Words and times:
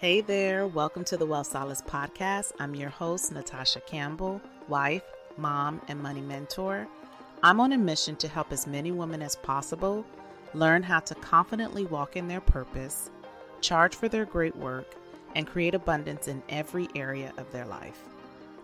Hey 0.00 0.20
there, 0.20 0.64
welcome 0.64 1.02
to 1.06 1.16
the 1.16 1.26
Well 1.26 1.42
Solace 1.42 1.82
Podcast. 1.82 2.52
I'm 2.60 2.76
your 2.76 2.88
host, 2.88 3.32
Natasha 3.32 3.80
Campbell, 3.80 4.40
wife, 4.68 5.02
mom, 5.36 5.82
and 5.88 6.00
money 6.00 6.20
mentor. 6.20 6.86
I'm 7.42 7.58
on 7.58 7.72
a 7.72 7.78
mission 7.78 8.14
to 8.18 8.28
help 8.28 8.52
as 8.52 8.64
many 8.64 8.92
women 8.92 9.22
as 9.22 9.34
possible 9.34 10.06
learn 10.54 10.84
how 10.84 11.00
to 11.00 11.16
confidently 11.16 11.84
walk 11.84 12.16
in 12.16 12.28
their 12.28 12.40
purpose, 12.40 13.10
charge 13.60 13.96
for 13.96 14.08
their 14.08 14.24
great 14.24 14.54
work, 14.54 14.94
and 15.34 15.48
create 15.48 15.74
abundance 15.74 16.28
in 16.28 16.44
every 16.48 16.86
area 16.94 17.32
of 17.36 17.50
their 17.50 17.66
life. 17.66 18.04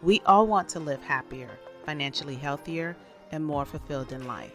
We 0.03 0.21
all 0.27 0.46
want 0.46 0.69
to 0.69 0.79
live 0.79 1.03
happier, 1.03 1.51
financially 1.85 2.37
healthier, 2.37 2.96
and 3.32 3.45
more 3.45 3.64
fulfilled 3.64 4.12
in 4.12 4.29
life. 4.29 4.53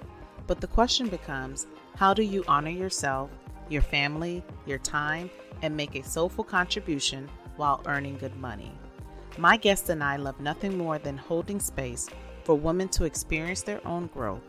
But 0.48 0.62
the 0.62 0.68
question 0.68 1.10
becomes 1.10 1.68
how 1.98 2.14
do 2.14 2.24
you 2.24 2.46
honor 2.48 2.72
yourself, 2.72 3.32
your 3.68 3.82
family, 3.82 4.42
your 4.66 4.78
time, 4.78 5.30
and 5.62 5.76
make 5.76 5.96
a 5.96 6.04
soulful 6.04 6.44
contribution 6.44 7.30
while 7.56 7.82
earning 7.86 8.18
good 8.18 8.36
money? 8.38 8.72
My 9.38 9.58
guest 9.58 9.90
and 9.90 10.04
I 10.04 10.18
love 10.18 10.40
nothing 10.40 10.78
more 10.78 11.00
than 11.00 11.18
holding 11.18 11.60
space 11.60 12.10
for 12.44 12.56
women 12.56 12.90
to 12.90 13.06
experience 13.06 13.62
their 13.62 13.86
own 13.88 14.08
growth, 14.08 14.44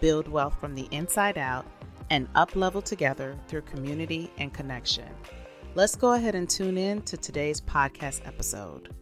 build 0.00 0.28
wealth 0.28 0.60
from 0.60 0.74
the 0.74 0.88
inside 0.90 1.38
out, 1.38 1.66
and 2.10 2.28
up 2.34 2.56
level 2.56 2.82
together 2.82 3.36
through 3.46 3.62
community 3.62 4.30
and 4.38 4.52
connection. 4.52 5.08
Let's 5.74 5.94
go 5.94 6.14
ahead 6.14 6.34
and 6.34 6.48
tune 6.48 6.78
in 6.78 7.02
to 7.02 7.16
today's 7.16 7.60
podcast 7.60 8.26
episode. 8.26 8.94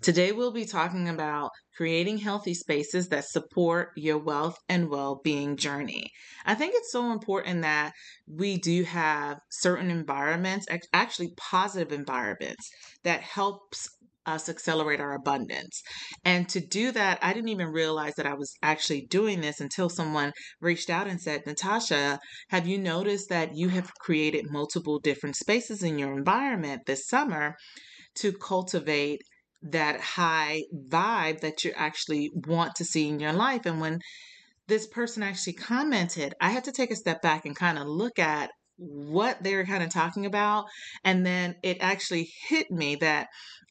Today, 0.00 0.32
we'll 0.32 0.50
be 0.50 0.64
talking 0.64 1.08
about 1.08 1.52
creating 1.82 2.18
healthy 2.18 2.54
spaces 2.54 3.08
that 3.08 3.24
support 3.24 3.88
your 3.96 4.16
wealth 4.16 4.56
and 4.68 4.88
well 4.88 5.20
being 5.24 5.56
journey. 5.56 6.08
I 6.46 6.54
think 6.54 6.74
it's 6.76 6.92
so 6.92 7.10
important 7.10 7.62
that 7.62 7.90
we 8.28 8.56
do 8.56 8.84
have 8.84 9.38
certain 9.50 9.90
environments, 9.90 10.64
actually 10.92 11.30
positive 11.36 11.90
environments, 11.90 12.70
that 13.02 13.22
helps 13.22 13.88
us 14.26 14.48
accelerate 14.48 15.00
our 15.00 15.12
abundance. 15.12 15.82
And 16.24 16.48
to 16.50 16.60
do 16.60 16.92
that, 16.92 17.18
I 17.20 17.32
didn't 17.32 17.48
even 17.48 17.72
realize 17.72 18.14
that 18.14 18.26
I 18.26 18.34
was 18.34 18.54
actually 18.62 19.06
doing 19.10 19.40
this 19.40 19.58
until 19.58 19.88
someone 19.88 20.30
reached 20.60 20.88
out 20.88 21.08
and 21.08 21.20
said, 21.20 21.44
Natasha, 21.46 22.20
have 22.50 22.64
you 22.64 22.78
noticed 22.78 23.28
that 23.30 23.56
you 23.56 23.70
have 23.70 23.92
created 23.94 24.52
multiple 24.52 25.00
different 25.00 25.34
spaces 25.34 25.82
in 25.82 25.98
your 25.98 26.16
environment 26.16 26.82
this 26.86 27.08
summer 27.08 27.56
to 28.18 28.32
cultivate 28.32 29.22
that 29.62 30.00
high 30.00 30.62
vibe 30.88 31.40
that 31.40 31.64
you 31.64 31.72
actually 31.76 32.30
want 32.34 32.74
to 32.76 32.84
see 32.84 33.08
in 33.08 33.20
your 33.20 33.32
life? 33.32 33.66
And 33.66 33.80
when 33.80 34.00
this 34.68 34.86
person 34.86 35.22
actually 35.22 35.54
commented, 35.54 36.34
I 36.40 36.50
had 36.50 36.64
to 36.64 36.72
take 36.72 36.90
a 36.90 36.96
step 36.96 37.22
back 37.22 37.44
and 37.44 37.56
kind 37.56 37.78
of 37.78 37.86
look 37.86 38.18
at 38.18 38.50
what 38.76 39.42
they 39.42 39.54
were 39.54 39.64
kind 39.64 39.82
of 39.82 39.90
talking 39.90 40.26
about. 40.26 40.64
And 41.04 41.24
then 41.24 41.56
it 41.62 41.78
actually 41.80 42.30
hit 42.48 42.70
me 42.70 42.96
that 42.96 43.28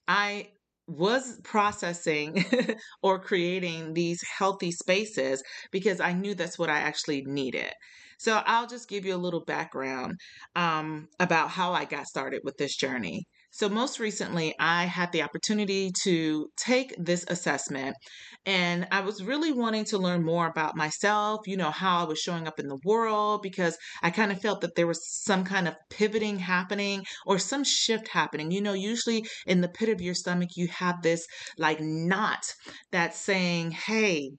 I 0.07 0.49
was 0.87 1.39
processing 1.43 2.45
or 3.03 3.19
creating 3.19 3.93
these 3.93 4.21
healthy 4.37 4.71
spaces 4.71 5.43
because 5.71 5.99
I 5.99 6.13
knew 6.13 6.35
that's 6.35 6.59
what 6.59 6.69
I 6.69 6.79
actually 6.79 7.23
needed. 7.25 7.71
So 8.17 8.41
I'll 8.45 8.67
just 8.67 8.87
give 8.87 9.05
you 9.05 9.15
a 9.15 9.17
little 9.17 9.43
background 9.43 10.19
um, 10.55 11.07
about 11.19 11.49
how 11.49 11.73
I 11.73 11.85
got 11.85 12.05
started 12.05 12.41
with 12.43 12.55
this 12.57 12.75
journey. 12.75 13.25
So, 13.53 13.67
most 13.67 13.99
recently, 13.99 14.55
I 14.59 14.85
had 14.85 15.11
the 15.11 15.21
opportunity 15.23 15.91
to 16.03 16.47
take 16.55 16.95
this 16.97 17.25
assessment, 17.27 17.97
and 18.45 18.87
I 18.91 19.01
was 19.01 19.23
really 19.23 19.51
wanting 19.51 19.83
to 19.85 19.97
learn 19.97 20.23
more 20.23 20.47
about 20.47 20.77
myself, 20.77 21.41
you 21.45 21.57
know, 21.57 21.69
how 21.69 21.99
I 21.99 22.07
was 22.07 22.17
showing 22.19 22.47
up 22.47 22.59
in 22.59 22.67
the 22.69 22.79
world, 22.85 23.41
because 23.41 23.77
I 24.01 24.09
kind 24.09 24.31
of 24.31 24.41
felt 24.41 24.61
that 24.61 24.75
there 24.75 24.87
was 24.87 25.05
some 25.25 25.43
kind 25.43 25.67
of 25.67 25.75
pivoting 25.89 26.39
happening 26.39 27.03
or 27.25 27.37
some 27.39 27.65
shift 27.65 28.07
happening. 28.07 28.51
You 28.51 28.61
know, 28.61 28.73
usually 28.73 29.25
in 29.45 29.59
the 29.59 29.69
pit 29.69 29.89
of 29.89 30.01
your 30.01 30.15
stomach, 30.15 30.49
you 30.55 30.67
have 30.69 31.01
this 31.01 31.27
like 31.57 31.79
knot 31.81 32.43
that's 32.91 33.19
saying, 33.19 33.71
hey, 33.71 34.31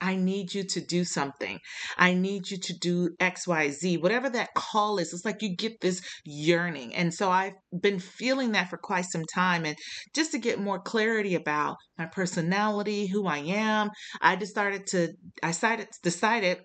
I 0.00 0.16
need 0.16 0.54
you 0.54 0.64
to 0.64 0.80
do 0.80 1.04
something. 1.04 1.58
I 1.96 2.14
need 2.14 2.50
you 2.50 2.58
to 2.58 2.78
do 2.78 3.10
XYZ, 3.20 4.00
whatever 4.00 4.30
that 4.30 4.54
call 4.54 4.98
is. 4.98 5.12
It's 5.12 5.24
like 5.24 5.42
you 5.42 5.56
get 5.56 5.80
this 5.80 6.00
yearning. 6.24 6.94
And 6.94 7.12
so 7.12 7.30
I've 7.30 7.54
been 7.80 7.98
feeling 7.98 8.52
that 8.52 8.70
for 8.70 8.78
quite 8.78 9.06
some 9.06 9.24
time. 9.34 9.64
And 9.64 9.76
just 10.14 10.32
to 10.32 10.38
get 10.38 10.60
more 10.60 10.78
clarity 10.78 11.34
about 11.34 11.76
my 11.98 12.06
personality, 12.06 13.06
who 13.06 13.26
I 13.26 13.38
am, 13.38 13.90
I 14.20 14.36
just 14.36 14.52
started 14.52 14.86
to, 14.88 15.12
I 15.42 15.48
decided, 15.48 15.88
decided 16.02 16.58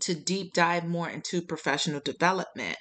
to 0.00 0.14
deep 0.14 0.52
dive 0.52 0.84
more 0.84 1.08
into 1.08 1.42
professional 1.42 2.00
development. 2.00 2.76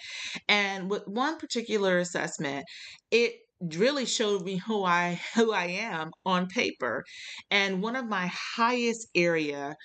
And 0.48 0.90
with 0.90 1.04
one 1.06 1.38
particular 1.38 1.98
assessment, 2.00 2.66
it 3.12 3.34
really 3.62 4.06
showed 4.06 4.44
me 4.44 4.58
who 4.58 4.84
I 4.84 5.22
who 5.36 5.52
I 5.52 5.66
am 5.68 6.12
on 6.26 6.48
paper. 6.48 7.04
And 7.52 7.82
one 7.84 7.96
of 7.96 8.06
my 8.06 8.28
highest 8.56 9.08
area 9.16 9.76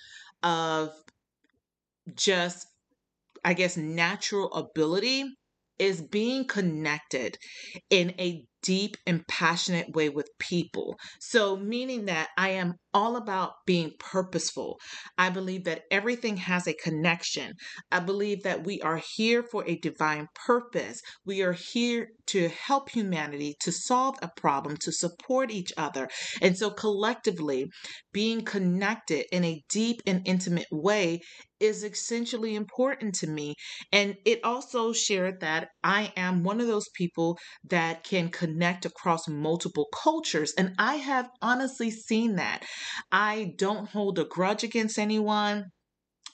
of 0.43 0.93
just 2.15 2.67
I 3.45 3.55
guess 3.55 3.77
natural 3.77 4.53
ability 4.55 5.25
is 5.79 6.03
being 6.03 6.47
connected 6.47 7.39
in 7.91 8.15
a 8.21 8.47
deep 8.62 8.97
and 9.06 9.26
passionate 9.26 9.94
way 9.94 10.09
with 10.09 10.28
people. 10.38 10.97
So, 11.21 11.56
meaning 11.56 12.06
that 12.06 12.28
I 12.37 12.50
am 12.50 12.75
all 12.93 13.16
about 13.16 13.53
being 13.66 13.93
purposeful. 13.98 14.78
I 15.16 15.31
believe 15.31 15.65
that 15.65 15.82
everything 15.91 16.37
has 16.38 16.66
a 16.66 16.75
connection. 16.75 17.53
I 17.93 18.00
believe 18.00 18.43
that 18.43 18.65
we 18.65 18.81
are 18.81 19.00
here 19.16 19.43
for 19.43 19.65
a 19.66 19.76
divine 19.76 20.26
purpose. 20.47 21.00
We 21.25 21.43
are 21.43 21.53
here 21.53 22.09
to 22.26 22.48
help 22.48 22.91
humanity, 22.91 23.56
to 23.60 23.72
solve 23.72 24.16
a 24.22 24.31
problem, 24.37 24.77
to 24.78 24.92
support 24.92 25.50
each 25.50 25.72
other. 25.77 26.09
And 26.42 26.56
so, 26.56 26.71
collectively, 26.71 27.66
being 28.12 28.42
connected 28.42 29.27
in 29.32 29.44
a 29.44 29.62
deep 29.69 30.03
and 30.06 30.22
intimate 30.27 30.69
way 30.71 31.21
is 31.60 31.84
essentially 31.84 32.54
important 32.54 33.15
to 33.15 33.27
me. 33.27 33.54
And 33.92 34.16
it 34.25 34.42
also 34.42 34.92
shared 34.92 35.41
that 35.41 35.69
I 35.84 36.12
am 36.16 36.42
one 36.42 36.60
of 36.60 36.66
those 36.66 36.88
people 36.94 37.38
that 37.69 38.03
can 38.03 38.31
connect 38.31 38.50
across 38.84 39.28
multiple 39.28 39.88
cultures. 40.03 40.53
And 40.56 40.75
I 40.78 40.97
have 40.97 41.28
honestly 41.43 41.91
seen 41.91 42.37
that. 42.37 42.65
I 43.12 43.53
don't 43.56 43.88
hold 43.88 44.19
a 44.19 44.25
grudge 44.25 44.65
against 44.65 44.99
anyone. 44.99 45.66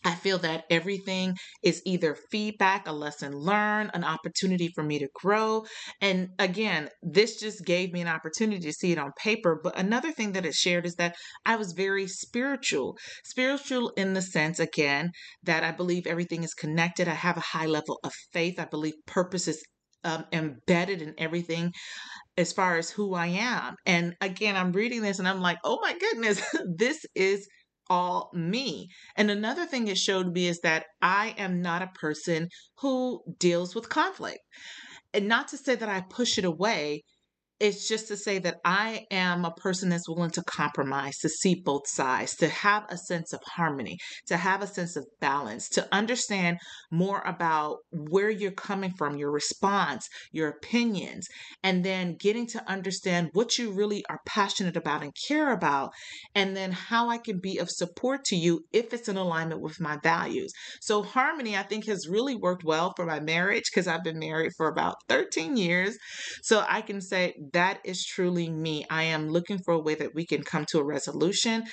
I 0.06 0.14
feel 0.14 0.38
that 0.38 0.66
everything 0.70 1.34
is 1.64 1.82
either 1.84 2.16
feedback, 2.30 2.86
a 2.86 2.92
lesson 2.92 3.32
learned, 3.32 3.90
an 3.92 4.04
opportunity 4.04 4.68
for 4.72 4.84
me 4.84 5.00
to 5.00 5.08
grow. 5.12 5.64
And 6.00 6.28
again, 6.38 6.90
this 7.02 7.40
just 7.40 7.64
gave 7.64 7.92
me 7.92 8.02
an 8.02 8.08
opportunity 8.08 8.60
to 8.60 8.72
see 8.72 8.92
it 8.92 8.98
on 8.98 9.10
paper. 9.20 9.58
But 9.60 9.76
another 9.76 10.12
thing 10.12 10.32
that 10.32 10.46
it 10.46 10.54
shared 10.54 10.86
is 10.86 10.94
that 10.94 11.16
I 11.44 11.56
was 11.56 11.72
very 11.72 12.06
spiritual. 12.06 12.96
Spiritual 13.24 13.88
in 13.96 14.14
the 14.14 14.22
sense, 14.22 14.60
again, 14.60 15.10
that 15.42 15.64
I 15.64 15.72
believe 15.72 16.06
everything 16.06 16.44
is 16.44 16.54
connected. 16.54 17.08
I 17.08 17.14
have 17.14 17.36
a 17.36 17.40
high 17.40 17.66
level 17.66 17.98
of 18.04 18.12
faith. 18.32 18.60
I 18.60 18.66
believe 18.66 18.94
purpose 19.06 19.48
is 19.48 19.64
um, 20.06 20.24
embedded 20.32 21.02
in 21.02 21.14
everything 21.18 21.72
as 22.38 22.52
far 22.52 22.76
as 22.76 22.90
who 22.90 23.14
I 23.14 23.26
am. 23.26 23.74
And 23.84 24.14
again, 24.20 24.56
I'm 24.56 24.72
reading 24.72 25.02
this 25.02 25.18
and 25.18 25.28
I'm 25.28 25.40
like, 25.40 25.58
oh 25.64 25.78
my 25.82 25.96
goodness, 25.98 26.40
this 26.76 27.04
is 27.14 27.48
all 27.88 28.30
me. 28.32 28.88
And 29.16 29.30
another 29.30 29.66
thing 29.66 29.88
it 29.88 29.98
showed 29.98 30.32
me 30.32 30.48
is 30.48 30.60
that 30.60 30.86
I 31.02 31.34
am 31.38 31.60
not 31.60 31.82
a 31.82 31.98
person 31.98 32.48
who 32.78 33.22
deals 33.38 33.74
with 33.74 33.88
conflict. 33.88 34.40
And 35.12 35.28
not 35.28 35.48
to 35.48 35.56
say 35.56 35.74
that 35.74 35.88
I 35.88 36.02
push 36.02 36.38
it 36.38 36.44
away, 36.44 37.02
it's 37.58 37.88
just 37.88 38.08
to 38.08 38.16
say 38.16 38.38
that 38.40 38.56
I 38.64 39.06
am 39.10 39.44
a 39.44 39.50
person 39.50 39.88
that's 39.88 40.08
willing 40.08 40.30
to 40.32 40.42
compromise, 40.42 41.16
to 41.18 41.28
see 41.28 41.54
both 41.54 41.88
sides, 41.88 42.34
to 42.36 42.48
have 42.48 42.84
a 42.90 42.98
sense 42.98 43.32
of 43.32 43.40
harmony, 43.54 43.96
to 44.26 44.36
have 44.36 44.62
a 44.62 44.66
sense 44.66 44.94
of 44.96 45.06
balance, 45.20 45.68
to 45.70 45.88
understand 45.90 46.58
more 46.90 47.22
about 47.24 47.78
where 47.90 48.28
you're 48.28 48.50
coming 48.50 48.92
from, 48.98 49.16
your 49.16 49.30
response, 49.30 50.06
your 50.32 50.48
opinions, 50.48 51.26
and 51.62 51.82
then 51.82 52.16
getting 52.18 52.46
to 52.48 52.70
understand 52.70 53.30
what 53.32 53.56
you 53.56 53.72
really 53.72 54.04
are 54.10 54.20
passionate 54.26 54.76
about 54.76 55.02
and 55.02 55.12
care 55.26 55.52
about, 55.52 55.90
and 56.34 56.54
then 56.54 56.72
how 56.72 57.08
I 57.08 57.16
can 57.16 57.38
be 57.40 57.56
of 57.58 57.70
support 57.70 58.24
to 58.26 58.36
you 58.36 58.64
if 58.72 58.92
it's 58.92 59.08
in 59.08 59.16
alignment 59.16 59.62
with 59.62 59.80
my 59.80 59.98
values. 60.02 60.52
So, 60.82 61.02
harmony, 61.02 61.56
I 61.56 61.62
think, 61.62 61.86
has 61.86 62.08
really 62.08 62.36
worked 62.36 62.64
well 62.64 62.92
for 62.96 63.06
my 63.06 63.20
marriage 63.20 63.64
because 63.70 63.86
I've 63.86 64.04
been 64.04 64.18
married 64.18 64.52
for 64.56 64.68
about 64.68 64.96
13 65.08 65.56
years. 65.56 65.96
So, 66.42 66.64
I 66.68 66.82
can 66.82 67.00
say, 67.00 67.34
that 67.52 67.80
is 67.84 68.04
truly 68.04 68.48
me. 68.48 68.84
I 68.90 69.04
am 69.04 69.28
looking 69.28 69.58
for 69.64 69.74
a 69.74 69.80
way 69.80 69.94
that 69.96 70.14
we 70.14 70.26
can 70.26 70.42
come 70.42 70.64
to 70.66 70.78
a 70.78 70.84
resolution. 70.84 71.64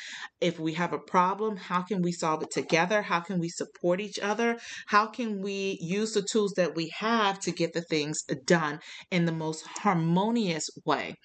If 0.41 0.59
we 0.59 0.73
have 0.73 0.93
a 0.93 0.99
problem, 0.99 1.57
how 1.57 1.81
can 1.81 2.01
we 2.01 2.11
solve 2.11 2.43
it 2.43 2.51
together? 2.51 3.01
How 3.01 3.19
can 3.19 3.39
we 3.39 3.49
support 3.49 3.99
each 4.01 4.19
other? 4.19 4.59
How 4.87 5.07
can 5.07 5.41
we 5.41 5.77
use 5.81 6.13
the 6.13 6.21
tools 6.21 6.53
that 6.57 6.75
we 6.75 6.91
have 6.97 7.39
to 7.41 7.51
get 7.51 7.73
the 7.73 7.81
things 7.81 8.23
done 8.45 8.79
in 9.11 9.25
the 9.25 9.31
most 9.31 9.65
harmonious 9.67 10.69
way? 10.85 11.15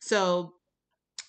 So, 0.00 0.52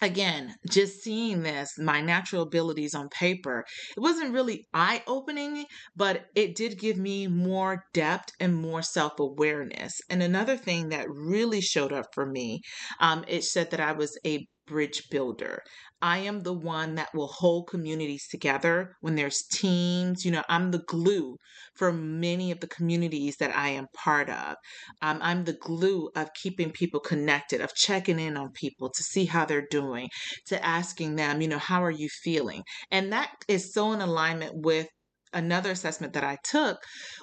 again, 0.01 0.55
just 0.69 1.01
seeing 1.01 1.43
this, 1.43 1.77
my 1.77 2.01
natural 2.01 2.43
abilities 2.43 2.93
on 2.95 3.09
paper, 3.09 3.65
it 3.95 3.99
wasn't 3.99 4.33
really 4.33 4.67
eye 4.73 5.03
opening, 5.07 5.65
but 5.95 6.25
it 6.35 6.55
did 6.55 6.79
give 6.79 6.97
me 6.97 7.27
more 7.27 7.85
depth 7.93 8.31
and 8.39 8.55
more 8.55 8.81
self 8.81 9.19
awareness. 9.19 9.99
And 10.09 10.21
another 10.21 10.57
thing 10.57 10.89
that 10.89 11.09
really 11.09 11.61
showed 11.61 11.93
up 11.93 12.07
for 12.13 12.25
me, 12.25 12.61
um, 12.99 13.25
it 13.27 13.43
said 13.43 13.71
that 13.71 13.79
I 13.79 13.93
was 13.93 14.17
a 14.25 14.47
bridge 14.67 15.09
builder. 15.09 15.61
I 16.01 16.19
am 16.19 16.43
the 16.43 16.53
one 16.53 16.95
that 16.95 17.13
will 17.13 17.27
hold 17.27 17.67
communities 17.67 18.27
together 18.27 18.95
when 19.01 19.15
there's 19.15 19.43
teams. 19.51 20.25
You 20.25 20.31
know, 20.31 20.43
I'm 20.49 20.71
the 20.71 20.83
glue 20.87 21.37
for 21.75 21.91
many 21.91 22.51
of 22.51 22.59
the 22.59 22.67
communities 22.67 23.37
that 23.37 23.55
I 23.55 23.69
am 23.69 23.87
part 23.93 24.29
of. 24.29 24.55
Um, 25.01 25.19
I'm 25.21 25.43
the 25.45 25.57
glue 25.59 26.09
of 26.15 26.33
keeping 26.33 26.71
people 26.71 26.99
connected, 26.99 27.61
of 27.61 27.73
checking 27.75 28.19
in 28.19 28.37
on 28.37 28.51
people 28.53 28.89
to 28.89 29.03
see 29.03 29.25
how 29.25 29.45
they're 29.45 29.67
doing, 29.69 30.09
to 30.47 30.63
asking 30.63 31.15
them, 31.15 31.41
you 31.41 31.47
know, 31.47 31.57
how 31.59 31.83
are 31.83 31.91
you 31.91 32.09
feeling? 32.09 32.63
And 32.91 33.11
that 33.13 33.31
is 33.47 33.73
so 33.73 33.93
in 33.93 34.01
alignment 34.01 34.53
with 34.55 34.87
another 35.35 35.71
assessment 35.71 36.13
that 36.13 36.23
I 36.23 36.37
took, 36.43 36.77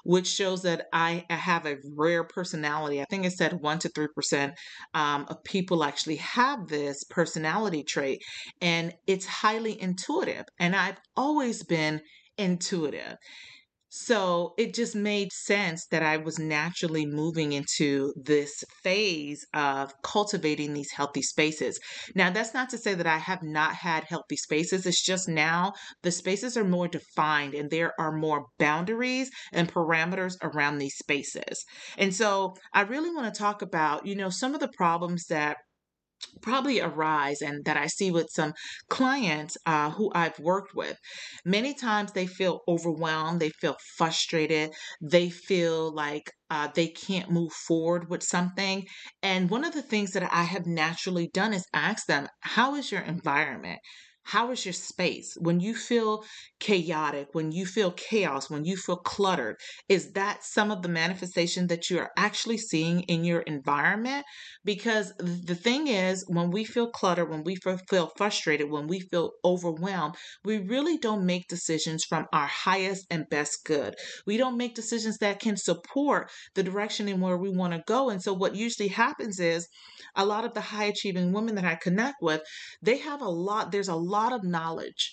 which 0.04 0.28
shows 0.28 0.62
that 0.62 0.86
I 0.92 1.24
have 1.30 1.66
a 1.66 1.78
rare 1.96 2.24
personality. 2.24 3.00
I 3.00 3.06
think 3.10 3.24
it 3.24 3.32
said 3.32 3.54
one 3.60 3.78
to 3.80 3.88
three 3.88 4.08
percent 4.14 4.54
um, 4.94 5.26
of 5.28 5.42
people 5.44 5.82
actually 5.82 6.16
have 6.16 6.68
this 6.68 7.04
personality 7.04 7.82
trait, 7.82 8.22
and 8.60 8.94
it's 9.06 9.26
highly 9.26 9.80
intuitive. 9.80 10.44
And 10.60 10.76
I've 10.76 11.00
always 11.16 11.64
been 11.64 12.00
intuitive. 12.38 13.16
So 13.94 14.54
it 14.56 14.72
just 14.72 14.94
made 14.94 15.34
sense 15.34 15.84
that 15.88 16.02
I 16.02 16.16
was 16.16 16.38
naturally 16.38 17.04
moving 17.04 17.52
into 17.52 18.14
this 18.16 18.64
phase 18.82 19.44
of 19.52 19.92
cultivating 20.00 20.72
these 20.72 20.92
healthy 20.92 21.20
spaces. 21.20 21.78
Now, 22.14 22.30
that's 22.30 22.54
not 22.54 22.70
to 22.70 22.78
say 22.78 22.94
that 22.94 23.06
I 23.06 23.18
have 23.18 23.42
not 23.42 23.74
had 23.74 24.04
healthy 24.04 24.36
spaces. 24.36 24.86
It's 24.86 25.04
just 25.04 25.28
now 25.28 25.74
the 26.02 26.10
spaces 26.10 26.56
are 26.56 26.64
more 26.64 26.88
defined 26.88 27.52
and 27.52 27.68
there 27.68 27.92
are 28.00 28.16
more 28.16 28.46
boundaries 28.58 29.30
and 29.52 29.70
parameters 29.70 30.36
around 30.42 30.78
these 30.78 30.96
spaces. 30.96 31.62
And 31.98 32.14
so 32.14 32.54
I 32.72 32.80
really 32.84 33.14
want 33.14 33.32
to 33.32 33.38
talk 33.38 33.60
about, 33.60 34.06
you 34.06 34.14
know, 34.14 34.30
some 34.30 34.54
of 34.54 34.60
the 34.60 34.72
problems 34.74 35.26
that 35.26 35.58
probably 36.40 36.80
arise 36.80 37.40
and 37.40 37.64
that 37.64 37.76
I 37.76 37.86
see 37.86 38.10
with 38.10 38.28
some 38.30 38.52
clients 38.88 39.56
uh, 39.66 39.90
who 39.90 40.10
I've 40.14 40.38
worked 40.38 40.74
with. 40.74 40.98
Many 41.44 41.74
times 41.74 42.12
they 42.12 42.26
feel 42.26 42.60
overwhelmed, 42.66 43.40
they 43.40 43.50
feel 43.50 43.76
frustrated, 43.96 44.72
they 45.00 45.30
feel 45.30 45.92
like 45.94 46.30
uh, 46.50 46.68
they 46.74 46.88
can't 46.88 47.30
move 47.30 47.52
forward 47.52 48.08
with 48.10 48.22
something. 48.22 48.86
And 49.22 49.50
one 49.50 49.64
of 49.64 49.72
the 49.72 49.82
things 49.82 50.12
that 50.12 50.32
I 50.32 50.44
have 50.44 50.66
naturally 50.66 51.28
done 51.28 51.52
is 51.52 51.66
ask 51.72 52.06
them, 52.06 52.28
How 52.40 52.74
is 52.74 52.90
your 52.92 53.02
environment? 53.02 53.80
How 54.24 54.50
is 54.50 54.64
your 54.64 54.72
space? 54.72 55.36
When 55.40 55.60
you 55.60 55.74
feel 55.74 56.24
chaotic, 56.60 57.28
when 57.32 57.52
you 57.52 57.66
feel 57.66 57.92
chaos, 57.92 58.48
when 58.48 58.64
you 58.64 58.76
feel 58.76 58.96
cluttered, 58.96 59.56
is 59.88 60.12
that 60.12 60.42
some 60.44 60.70
of 60.70 60.82
the 60.82 60.88
manifestation 60.88 61.66
that 61.66 61.90
you 61.90 61.98
are 61.98 62.10
actually 62.16 62.56
seeing 62.58 63.00
in 63.02 63.24
your 63.24 63.40
environment? 63.42 64.24
Because 64.64 65.12
the 65.18 65.54
thing 65.54 65.86
is, 65.88 66.24
when 66.28 66.50
we 66.50 66.64
feel 66.64 66.88
cluttered, 66.90 67.30
when 67.30 67.44
we 67.44 67.56
feel 67.56 68.10
frustrated, 68.16 68.70
when 68.70 68.86
we 68.86 69.00
feel 69.00 69.32
overwhelmed, 69.44 70.14
we 70.44 70.58
really 70.58 70.98
don't 70.98 71.26
make 71.26 71.48
decisions 71.48 72.04
from 72.04 72.26
our 72.32 72.46
highest 72.46 73.06
and 73.10 73.28
best 73.28 73.64
good. 73.64 73.94
We 74.26 74.36
don't 74.36 74.56
make 74.56 74.74
decisions 74.74 75.18
that 75.18 75.40
can 75.40 75.56
support 75.56 76.30
the 76.54 76.62
direction 76.62 77.08
in 77.08 77.20
where 77.20 77.36
we 77.36 77.50
want 77.50 77.72
to 77.74 77.82
go. 77.86 78.08
And 78.10 78.22
so, 78.22 78.32
what 78.32 78.54
usually 78.56 78.88
happens 78.88 79.38
is 79.40 79.68
a 80.16 80.24
lot 80.24 80.44
of 80.44 80.54
the 80.54 80.60
high 80.60 80.84
achieving 80.84 81.32
women 81.32 81.54
that 81.56 81.64
I 81.64 81.74
connect 81.74 82.16
with, 82.22 82.42
they 82.80 82.98
have 82.98 83.20
a 83.20 83.28
lot, 83.28 83.72
there's 83.72 83.88
a 83.88 83.96
lot 84.12 84.32
of 84.32 84.44
knowledge. 84.44 85.12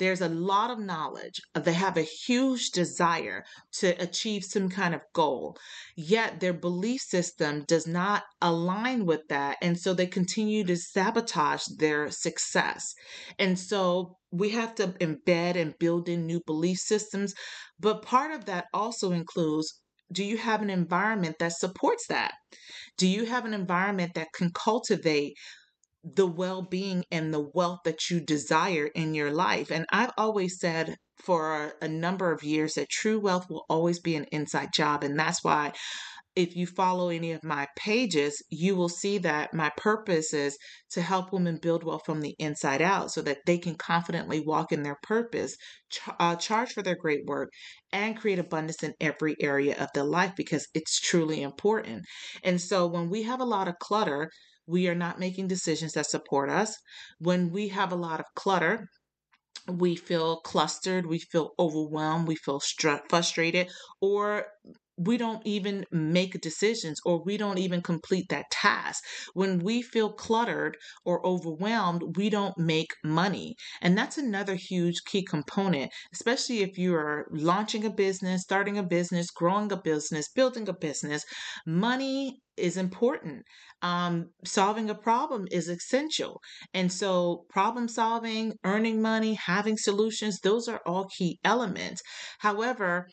There's 0.00 0.22
a 0.22 0.30
lot 0.30 0.70
of 0.70 0.78
knowledge. 0.78 1.42
They 1.54 1.74
have 1.74 1.98
a 1.98 2.12
huge 2.26 2.70
desire 2.70 3.44
to 3.80 3.88
achieve 4.02 4.44
some 4.44 4.70
kind 4.70 4.94
of 4.94 5.02
goal, 5.12 5.58
yet 5.94 6.40
their 6.40 6.54
belief 6.54 7.02
system 7.02 7.64
does 7.68 7.86
not 7.86 8.22
align 8.40 9.04
with 9.04 9.28
that. 9.28 9.58
And 9.60 9.78
so 9.78 9.92
they 9.92 10.06
continue 10.06 10.64
to 10.64 10.76
sabotage 10.76 11.64
their 11.76 12.10
success. 12.10 12.94
And 13.38 13.58
so 13.58 14.16
we 14.30 14.50
have 14.50 14.74
to 14.76 14.88
embed 15.06 15.56
and 15.56 15.78
build 15.78 16.08
in 16.08 16.24
new 16.24 16.40
belief 16.46 16.78
systems. 16.78 17.34
But 17.78 18.02
part 18.02 18.32
of 18.32 18.46
that 18.46 18.66
also 18.72 19.12
includes 19.12 19.80
do 20.12 20.24
you 20.24 20.38
have 20.38 20.60
an 20.62 20.70
environment 20.70 21.36
that 21.38 21.52
supports 21.52 22.06
that? 22.08 22.32
Do 22.96 23.06
you 23.06 23.26
have 23.26 23.44
an 23.44 23.54
environment 23.54 24.14
that 24.14 24.32
can 24.34 24.50
cultivate 24.52 25.34
the 26.02 26.26
well 26.26 26.62
being 26.62 27.04
and 27.10 27.32
the 27.32 27.50
wealth 27.54 27.80
that 27.84 28.10
you 28.10 28.20
desire 28.20 28.86
in 28.94 29.14
your 29.14 29.30
life. 29.30 29.70
And 29.70 29.86
I've 29.92 30.12
always 30.16 30.58
said 30.58 30.96
for 31.18 31.74
a 31.82 31.88
number 31.88 32.32
of 32.32 32.42
years 32.42 32.74
that 32.74 32.88
true 32.88 33.20
wealth 33.20 33.50
will 33.50 33.66
always 33.68 34.00
be 34.00 34.16
an 34.16 34.24
inside 34.32 34.70
job. 34.72 35.04
And 35.04 35.18
that's 35.18 35.44
why 35.44 35.72
if 36.36 36.54
you 36.54 36.66
follow 36.66 37.08
any 37.08 37.32
of 37.32 37.42
my 37.42 37.66
pages, 37.76 38.42
you 38.50 38.76
will 38.76 38.88
see 38.88 39.18
that 39.18 39.52
my 39.52 39.70
purpose 39.76 40.32
is 40.32 40.56
to 40.90 41.02
help 41.02 41.32
women 41.32 41.58
build 41.60 41.82
wealth 41.82 42.02
from 42.06 42.20
the 42.20 42.36
inside 42.38 42.80
out 42.80 43.10
so 43.10 43.20
that 43.22 43.38
they 43.46 43.58
can 43.58 43.74
confidently 43.74 44.40
walk 44.40 44.70
in 44.70 44.82
their 44.82 44.96
purpose, 45.02 45.56
uh, 46.20 46.36
charge 46.36 46.72
for 46.72 46.82
their 46.82 46.94
great 46.94 47.26
work, 47.26 47.50
and 47.92 48.16
create 48.16 48.38
abundance 48.38 48.82
in 48.82 48.94
every 49.00 49.34
area 49.40 49.76
of 49.76 49.88
their 49.92 50.04
life 50.04 50.32
because 50.36 50.66
it's 50.72 51.00
truly 51.00 51.42
important. 51.42 52.04
And 52.44 52.60
so 52.60 52.86
when 52.86 53.10
we 53.10 53.24
have 53.24 53.40
a 53.40 53.44
lot 53.44 53.68
of 53.68 53.78
clutter, 53.80 54.30
we 54.66 54.88
are 54.88 54.94
not 54.94 55.18
making 55.20 55.48
decisions 55.48 55.92
that 55.94 56.06
support 56.06 56.50
us. 56.50 56.76
When 57.18 57.50
we 57.50 57.68
have 57.68 57.92
a 57.92 57.96
lot 57.96 58.20
of 58.20 58.26
clutter, 58.34 58.88
we 59.68 59.96
feel 59.96 60.40
clustered, 60.40 61.06
we 61.06 61.18
feel 61.18 61.52
overwhelmed, 61.58 62.28
we 62.28 62.36
feel 62.36 62.60
str- 62.60 63.04
frustrated, 63.08 63.70
or 64.00 64.46
we 65.00 65.16
don't 65.16 65.40
even 65.46 65.84
make 65.90 66.40
decisions 66.40 67.00
or 67.06 67.22
we 67.24 67.36
don't 67.38 67.58
even 67.58 67.80
complete 67.80 68.28
that 68.28 68.50
task. 68.50 69.02
When 69.32 69.58
we 69.60 69.80
feel 69.80 70.12
cluttered 70.12 70.76
or 71.04 71.24
overwhelmed, 71.26 72.16
we 72.16 72.28
don't 72.28 72.56
make 72.58 72.90
money. 73.02 73.56
And 73.80 73.96
that's 73.96 74.18
another 74.18 74.56
huge 74.56 74.96
key 75.06 75.24
component, 75.24 75.90
especially 76.12 76.60
if 76.60 76.76
you 76.76 76.94
are 76.94 77.26
launching 77.32 77.84
a 77.84 77.90
business, 77.90 78.42
starting 78.42 78.76
a 78.76 78.82
business, 78.82 79.30
growing 79.30 79.72
a 79.72 79.76
business, 79.76 80.28
building 80.28 80.68
a 80.68 80.74
business. 80.74 81.24
Money 81.66 82.40
is 82.58 82.76
important. 82.76 83.44
Um, 83.80 84.30
solving 84.44 84.90
a 84.90 84.94
problem 84.94 85.46
is 85.50 85.68
essential. 85.68 86.40
And 86.74 86.92
so, 86.92 87.46
problem 87.48 87.88
solving, 87.88 88.52
earning 88.64 89.00
money, 89.00 89.34
having 89.34 89.78
solutions, 89.78 90.40
those 90.40 90.68
are 90.68 90.82
all 90.84 91.06
key 91.16 91.38
elements. 91.42 92.02
However, 92.40 93.08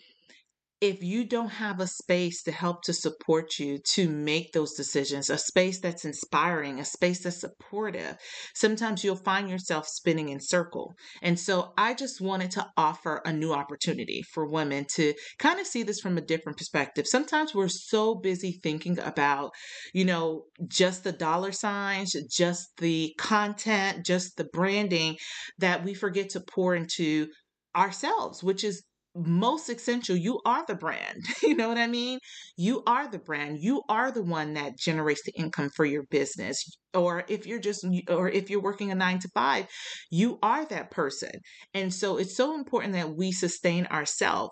if 0.80 1.02
you 1.02 1.26
don't 1.26 1.50
have 1.50 1.80
a 1.80 1.88
space 1.88 2.44
to 2.44 2.52
help 2.52 2.84
to 2.84 2.94
support 2.94 3.58
you 3.58 3.80
to 3.94 4.08
make 4.08 4.52
those 4.52 4.74
decisions, 4.74 5.30
a 5.30 5.38
space 5.38 5.80
that's 5.80 6.06
inspiring, 6.06 6.80
a 6.80 6.86
space 6.86 7.24
that's 7.24 7.42
supportive, 7.42 8.16
sometimes 8.54 9.04
you'll 9.04 9.16
find 9.16 9.50
yourself 9.50 9.88
spinning 9.88 10.30
in 10.30 10.40
circle. 10.40 10.94
And 11.24 11.40
so 11.40 11.74
I 11.78 11.96
just 11.96 12.22
wanted 12.22 12.52
to 12.52 12.68
offer 12.78 13.22
a 13.26 13.34
new 13.34 13.54
opportunity 13.54 14.22
for 14.34 14.48
women 14.48 14.86
to 14.96 15.14
kind 15.40 15.60
of 15.60 15.66
see 15.66 15.82
this 15.82 16.00
from 16.00 16.18
a 16.18 16.22
different 16.22 16.60
perspective. 16.60 17.08
Sometimes 17.08 17.56
we're 17.56 17.70
so 17.70 18.14
busy 18.14 18.60
thinking 18.62 19.00
about, 19.00 19.52
you 19.94 20.06
know, 20.06 20.44
just 20.68 21.04
the 21.04 21.12
dollar 21.12 21.52
signs, 21.52 22.14
just 22.30 22.70
the 22.78 23.16
content, 23.18 24.06
just 24.06 24.38
the 24.38 24.48
branding 24.54 25.18
that 25.58 25.84
we 25.84 25.96
forget 25.96 26.30
to 26.30 26.40
pour 26.40 26.76
into 26.76 27.28
ourselves, 27.76 28.44
which 28.44 28.64
is 28.64 28.84
most 29.26 29.70
essential 29.70 30.16
you 30.16 30.40
are 30.46 30.66
the 30.66 30.76
brand. 30.76 31.26
You 31.42 31.56
know 31.56 31.70
what 31.70 31.78
i 31.78 31.88
mean? 31.88 32.20
You 32.58 32.84
are 32.86 33.08
the 33.08 33.20
brand. 33.20 33.60
You 33.60 33.82
are 33.90 34.12
the 34.12 34.24
one 34.24 34.54
that 34.54 34.78
generates 34.78 35.24
the 35.24 35.32
income 35.34 35.70
for 35.76 35.86
your 35.86 36.04
business. 36.04 36.64
Or 36.94 37.24
if 37.28 37.46
you're 37.46 37.60
just 37.60 37.86
or 38.10 38.30
if 38.30 38.50
you're 38.50 38.62
working 38.62 38.92
a 38.92 38.96
9 38.96 39.20
to 39.20 39.30
5 39.30 39.68
you 40.12 40.40
are 40.44 40.66
that 40.66 40.92
person. 40.92 41.32
And 41.74 41.94
so 41.94 42.18
it's 42.18 42.36
so 42.36 42.56
important 42.56 42.94
that 42.94 43.16
we 43.16 43.32
sustain 43.32 43.86
ourselves 43.88 44.52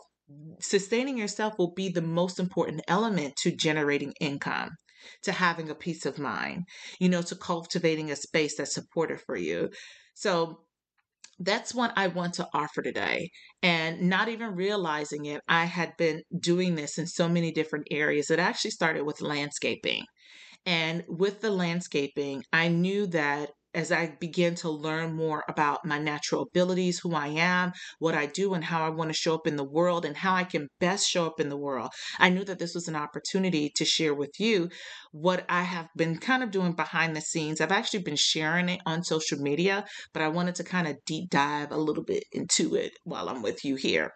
sustaining 0.60 1.18
yourself 1.18 1.54
will 1.60 1.74
be 1.74 1.90
the 1.90 2.02
most 2.02 2.40
important 2.40 2.82
element 2.88 3.36
to 3.36 3.52
generating 3.52 4.12
income 4.20 4.70
to 5.22 5.32
having 5.32 5.70
a 5.70 5.76
peace 5.76 6.06
of 6.06 6.18
mind 6.18 6.64
you 7.00 7.08
know 7.08 7.22
to 7.22 7.36
cultivating 7.36 8.10
a 8.10 8.16
space 8.16 8.56
that's 8.58 8.74
supportive 8.74 9.22
for 9.26 9.36
you. 9.36 9.70
So 10.16 10.65
that's 11.40 11.74
what 11.74 11.94
I 11.96 12.08
want 12.08 12.36
to 12.36 12.48
offer 12.54 12.82
today. 12.82 13.30
And 13.62 14.10
not 14.10 14.30
even 14.30 14.56
realizing 14.56 15.26
it, 15.26 15.42
I 15.48 15.66
had 15.66 15.94
been 15.98 16.22
doing 16.40 16.76
this 16.76 16.98
in 16.98 17.08
so 17.08 17.28
many 17.28 17.52
different 17.52 17.88
areas. 17.92 18.30
It 18.30 18.40
actually 18.40 18.72
started 18.72 19.04
with 19.04 19.22
landscaping. 19.22 20.04
And 20.66 21.04
with 21.08 21.42
the 21.42 21.52
landscaping, 21.52 22.44
I 22.52 22.70
knew 22.70 23.08
that 23.08 23.52
as 23.76 23.92
I 23.92 24.16
begin 24.20 24.56
to 24.56 24.70
learn 24.70 25.14
more 25.14 25.44
about 25.48 25.86
my 25.86 26.00
natural 26.00 26.44
abilities, 26.44 27.00
who 27.00 27.14
I 27.14 27.28
am, 27.28 27.74
what 28.00 28.16
I 28.16 28.26
do, 28.26 28.54
and 28.54 28.64
how 28.64 28.84
I 28.84 28.90
want 28.90 29.10
to 29.10 29.18
show 29.18 29.36
up 29.36 29.46
in 29.46 29.58
the 29.58 29.64
world, 29.64 30.06
and 30.06 30.16
how 30.16 30.34
I 30.34 30.46
can 30.46 30.70
best 30.80 31.08
show 31.08 31.26
up 31.26 31.40
in 31.40 31.50
the 31.50 31.58
world, 31.58 31.92
I 32.18 32.30
knew 32.30 32.46
that 32.46 32.58
this 32.58 32.74
was 32.74 32.88
an 32.88 32.96
opportunity 32.96 33.72
to 33.76 33.86
share 33.86 34.14
with 34.14 34.40
you 34.40 34.70
what 35.12 35.46
I 35.48 35.64
have 35.64 35.88
been 35.96 36.18
kind 36.18 36.44
of 36.44 36.52
doing 36.52 36.74
behind 36.74 37.16
the 37.16 37.22
scenes. 37.22 37.62
I've 37.62 37.72
actually 37.72 38.04
been 38.04 38.16
sharing 38.18 38.70
it 38.70 38.82
on 38.86 39.04
social 39.04 39.40
media, 39.40 39.86
but 40.14 40.22
I 40.22 40.28
wanted 40.28 40.56
to 40.56 40.64
kind 40.64 40.88
of 40.88 40.98
deep 41.06 41.30
dive 41.30 41.72
a 41.72 41.78
little 41.78 42.04
bit 42.04 42.24
into 42.32 42.76
it 42.76 42.94
while 43.04 43.30
I'm 43.30 43.42
with 43.42 43.64
you 43.64 43.76
here. 43.76 44.12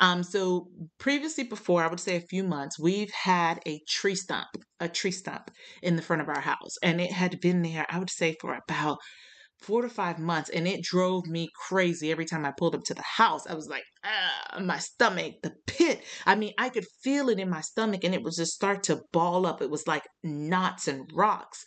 Um, 0.00 0.22
so, 0.22 0.68
previously, 0.98 1.44
before 1.44 1.82
I 1.82 1.88
would 1.88 2.00
say 2.00 2.16
a 2.16 2.20
few 2.20 2.44
months, 2.44 2.78
we've 2.78 3.10
had 3.10 3.60
a 3.66 3.80
tree 3.88 4.14
stump, 4.14 4.48
a 4.80 4.88
tree 4.88 5.10
stump 5.10 5.50
in 5.82 5.96
the 5.96 6.02
front 6.02 6.22
of 6.22 6.28
our 6.28 6.40
house, 6.40 6.76
and 6.82 7.00
it 7.00 7.12
had 7.12 7.40
been 7.40 7.62
there, 7.62 7.86
I 7.88 7.98
would 7.98 8.10
say, 8.10 8.36
for 8.40 8.54
about 8.54 8.98
four 9.66 9.82
to 9.82 9.88
five 9.88 10.18
months 10.18 10.50
and 10.50 10.68
it 10.68 10.82
drove 10.82 11.26
me 11.26 11.48
crazy 11.68 12.10
every 12.10 12.24
time 12.24 12.44
I 12.44 12.52
pulled 12.52 12.74
up 12.74 12.84
to 12.84 12.94
the 12.94 13.02
house. 13.02 13.46
I 13.46 13.54
was 13.54 13.68
like, 13.68 13.84
ah, 14.04 14.60
my 14.60 14.78
stomach, 14.78 15.34
the 15.42 15.52
pit. 15.66 16.02
I 16.26 16.34
mean, 16.34 16.52
I 16.58 16.68
could 16.68 16.84
feel 17.02 17.28
it 17.28 17.38
in 17.38 17.48
my 17.48 17.62
stomach 17.62 18.04
and 18.04 18.14
it 18.14 18.22
was 18.22 18.36
just 18.36 18.52
start 18.52 18.82
to 18.84 19.00
ball 19.12 19.46
up. 19.46 19.62
It 19.62 19.70
was 19.70 19.86
like 19.86 20.04
knots 20.22 20.86
and 20.86 21.10
rocks. 21.14 21.64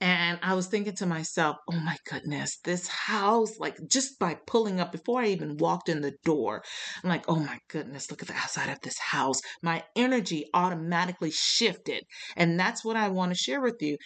And 0.00 0.38
I 0.42 0.54
was 0.54 0.66
thinking 0.66 0.94
to 0.96 1.06
myself, 1.06 1.56
oh 1.70 1.80
my 1.80 1.96
goodness, 2.10 2.58
this 2.64 2.86
house, 2.88 3.58
like 3.58 3.76
just 3.90 4.18
by 4.18 4.36
pulling 4.46 4.80
up 4.80 4.92
before 4.92 5.22
I 5.22 5.28
even 5.28 5.56
walked 5.56 5.88
in 5.88 6.02
the 6.02 6.14
door, 6.24 6.62
I'm 7.02 7.08
like, 7.08 7.24
oh 7.28 7.40
my 7.40 7.58
goodness, 7.68 8.10
look 8.10 8.22
at 8.22 8.28
the 8.28 8.34
outside 8.34 8.70
of 8.70 8.80
this 8.82 8.98
house. 8.98 9.40
My 9.62 9.82
energy 9.96 10.44
automatically 10.52 11.30
shifted. 11.30 12.04
And 12.36 12.60
that's 12.60 12.84
what 12.84 12.96
I 12.96 13.08
want 13.08 13.32
to 13.32 13.38
share 13.38 13.60
with 13.60 13.80
you 13.80 13.96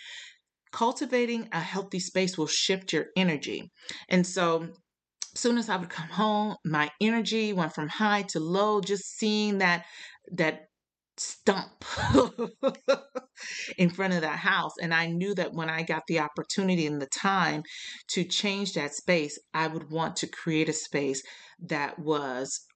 cultivating 0.75 1.49
a 1.53 1.61
healthy 1.61 2.01
space 2.01 2.37
will 2.37 2.49
shift 2.49 2.93
your 2.93 3.07
energy. 3.17 3.71
And 4.09 4.27
so, 4.27 4.69
as 5.35 5.41
soon 5.41 5.57
as 5.57 5.69
I 5.69 5.77
would 5.77 5.89
come 5.89 6.09
home, 6.09 6.57
my 6.65 6.91
energy 7.01 7.53
went 7.53 7.75
from 7.75 7.89
high 7.89 8.23
to 8.31 8.41
low, 8.41 8.81
just 8.81 9.17
seeing 9.17 9.59
that 9.59 9.85
that 10.33 10.67
stump 11.17 11.85
in 13.79 13.89
front 13.89 14.15
of 14.15 14.23
that 14.23 14.39
house. 14.39 14.73
And 14.83 14.93
I 14.93 15.07
knew 15.07 15.33
that 15.37 15.53
when 15.53 15.71
I 15.71 15.85
got 15.85 16.03
the 16.09 16.19
opportunity 16.19 16.87
and 16.89 17.01
the 17.01 17.07
time 17.07 17.63
to 18.09 18.25
change 18.25 18.73
that 18.73 18.95
space, 18.95 19.39
I 19.53 19.69
would 19.69 19.93
want 19.93 20.17
to 20.17 20.27
create 20.27 20.69
a 20.69 20.73
space 20.73 21.23
that 21.69 22.01
was 22.01 22.67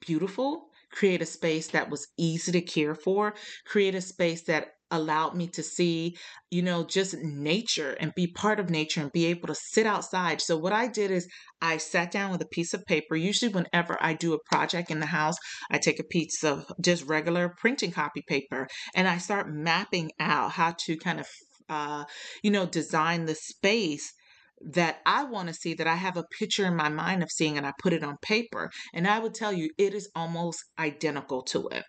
beautiful, 0.00 0.70
create 0.90 1.20
a 1.20 1.26
space 1.26 1.68
that 1.68 1.90
was 1.90 2.06
easy 2.16 2.52
to 2.52 2.62
care 2.62 2.94
for, 2.94 3.34
create 3.66 3.94
a 3.94 4.00
space 4.00 4.44
that 4.44 4.68
allowed 4.90 5.34
me 5.34 5.48
to 5.48 5.62
see, 5.62 6.16
you 6.50 6.62
know, 6.62 6.84
just 6.84 7.14
nature 7.18 7.96
and 8.00 8.12
be 8.14 8.26
part 8.26 8.60
of 8.60 8.70
nature 8.70 9.00
and 9.00 9.12
be 9.12 9.26
able 9.26 9.48
to 9.48 9.54
sit 9.54 9.86
outside. 9.86 10.40
So, 10.40 10.56
what 10.56 10.72
I 10.72 10.86
did 10.86 11.10
is 11.10 11.28
I 11.60 11.78
sat 11.78 12.10
down 12.10 12.30
with 12.30 12.42
a 12.42 12.48
piece 12.48 12.74
of 12.74 12.84
paper. 12.84 13.16
Usually, 13.16 13.52
whenever 13.52 13.96
I 14.00 14.14
do 14.14 14.34
a 14.34 14.38
project 14.50 14.90
in 14.90 15.00
the 15.00 15.06
house, 15.06 15.36
I 15.70 15.78
take 15.78 15.98
a 15.98 16.04
piece 16.04 16.44
of 16.44 16.70
just 16.80 17.04
regular 17.04 17.54
printing 17.58 17.90
copy 17.92 18.22
paper 18.26 18.68
and 18.94 19.08
I 19.08 19.18
start 19.18 19.52
mapping 19.52 20.10
out 20.20 20.52
how 20.52 20.74
to 20.86 20.96
kind 20.96 21.20
of, 21.20 21.26
uh, 21.68 22.04
you 22.42 22.50
know, 22.50 22.66
design 22.66 23.26
the 23.26 23.34
space 23.34 24.12
that 24.60 25.00
I 25.04 25.24
want 25.24 25.48
to 25.48 25.54
see 25.54 25.74
that 25.74 25.86
I 25.86 25.96
have 25.96 26.16
a 26.16 26.24
picture 26.38 26.66
in 26.66 26.76
my 26.76 26.88
mind 26.88 27.22
of 27.22 27.30
seeing 27.30 27.58
and 27.58 27.66
I 27.66 27.72
put 27.82 27.92
it 27.92 28.04
on 28.04 28.16
paper. 28.22 28.70
And 28.92 29.06
I 29.06 29.18
would 29.18 29.34
tell 29.34 29.52
you, 29.52 29.70
it 29.78 29.94
is 29.94 30.10
almost 30.14 30.64
identical 30.78 31.42
to 31.44 31.68
it. 31.68 31.84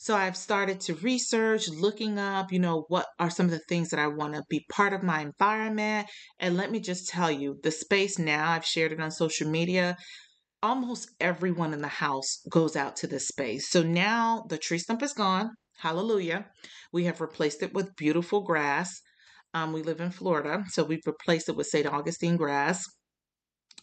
So 0.00 0.14
I've 0.14 0.36
started 0.36 0.78
to 0.82 0.94
research, 0.94 1.68
looking 1.68 2.20
up, 2.20 2.52
you 2.52 2.60
know, 2.60 2.84
what 2.86 3.06
are 3.18 3.30
some 3.30 3.46
of 3.46 3.52
the 3.52 3.58
things 3.58 3.90
that 3.90 3.98
I 3.98 4.06
want 4.06 4.34
to 4.34 4.44
be 4.48 4.64
part 4.70 4.92
of 4.92 5.02
my 5.02 5.20
environment. 5.20 6.08
And 6.38 6.56
let 6.56 6.70
me 6.70 6.78
just 6.78 7.08
tell 7.08 7.32
you, 7.32 7.58
the 7.64 7.72
space 7.72 8.16
now, 8.16 8.52
I've 8.52 8.64
shared 8.64 8.92
it 8.92 9.00
on 9.00 9.10
social 9.10 9.50
media. 9.50 9.96
Almost 10.62 11.10
everyone 11.20 11.74
in 11.74 11.82
the 11.82 11.88
house 11.88 12.40
goes 12.48 12.76
out 12.76 12.94
to 12.96 13.08
this 13.08 13.26
space. 13.26 13.68
So 13.70 13.82
now 13.82 14.44
the 14.48 14.58
tree 14.58 14.78
stump 14.78 15.02
is 15.02 15.12
gone. 15.12 15.50
Hallelujah. 15.78 16.46
We 16.92 17.04
have 17.04 17.20
replaced 17.20 17.64
it 17.64 17.74
with 17.74 17.96
beautiful 17.96 18.42
grass. 18.42 19.00
Um, 19.52 19.72
we 19.72 19.82
live 19.82 20.00
in 20.00 20.12
Florida, 20.12 20.64
so 20.68 20.84
we've 20.84 21.06
replaced 21.06 21.48
it 21.48 21.56
with 21.56 21.66
St. 21.66 21.86
Augustine 21.86 22.36
grass 22.36 22.84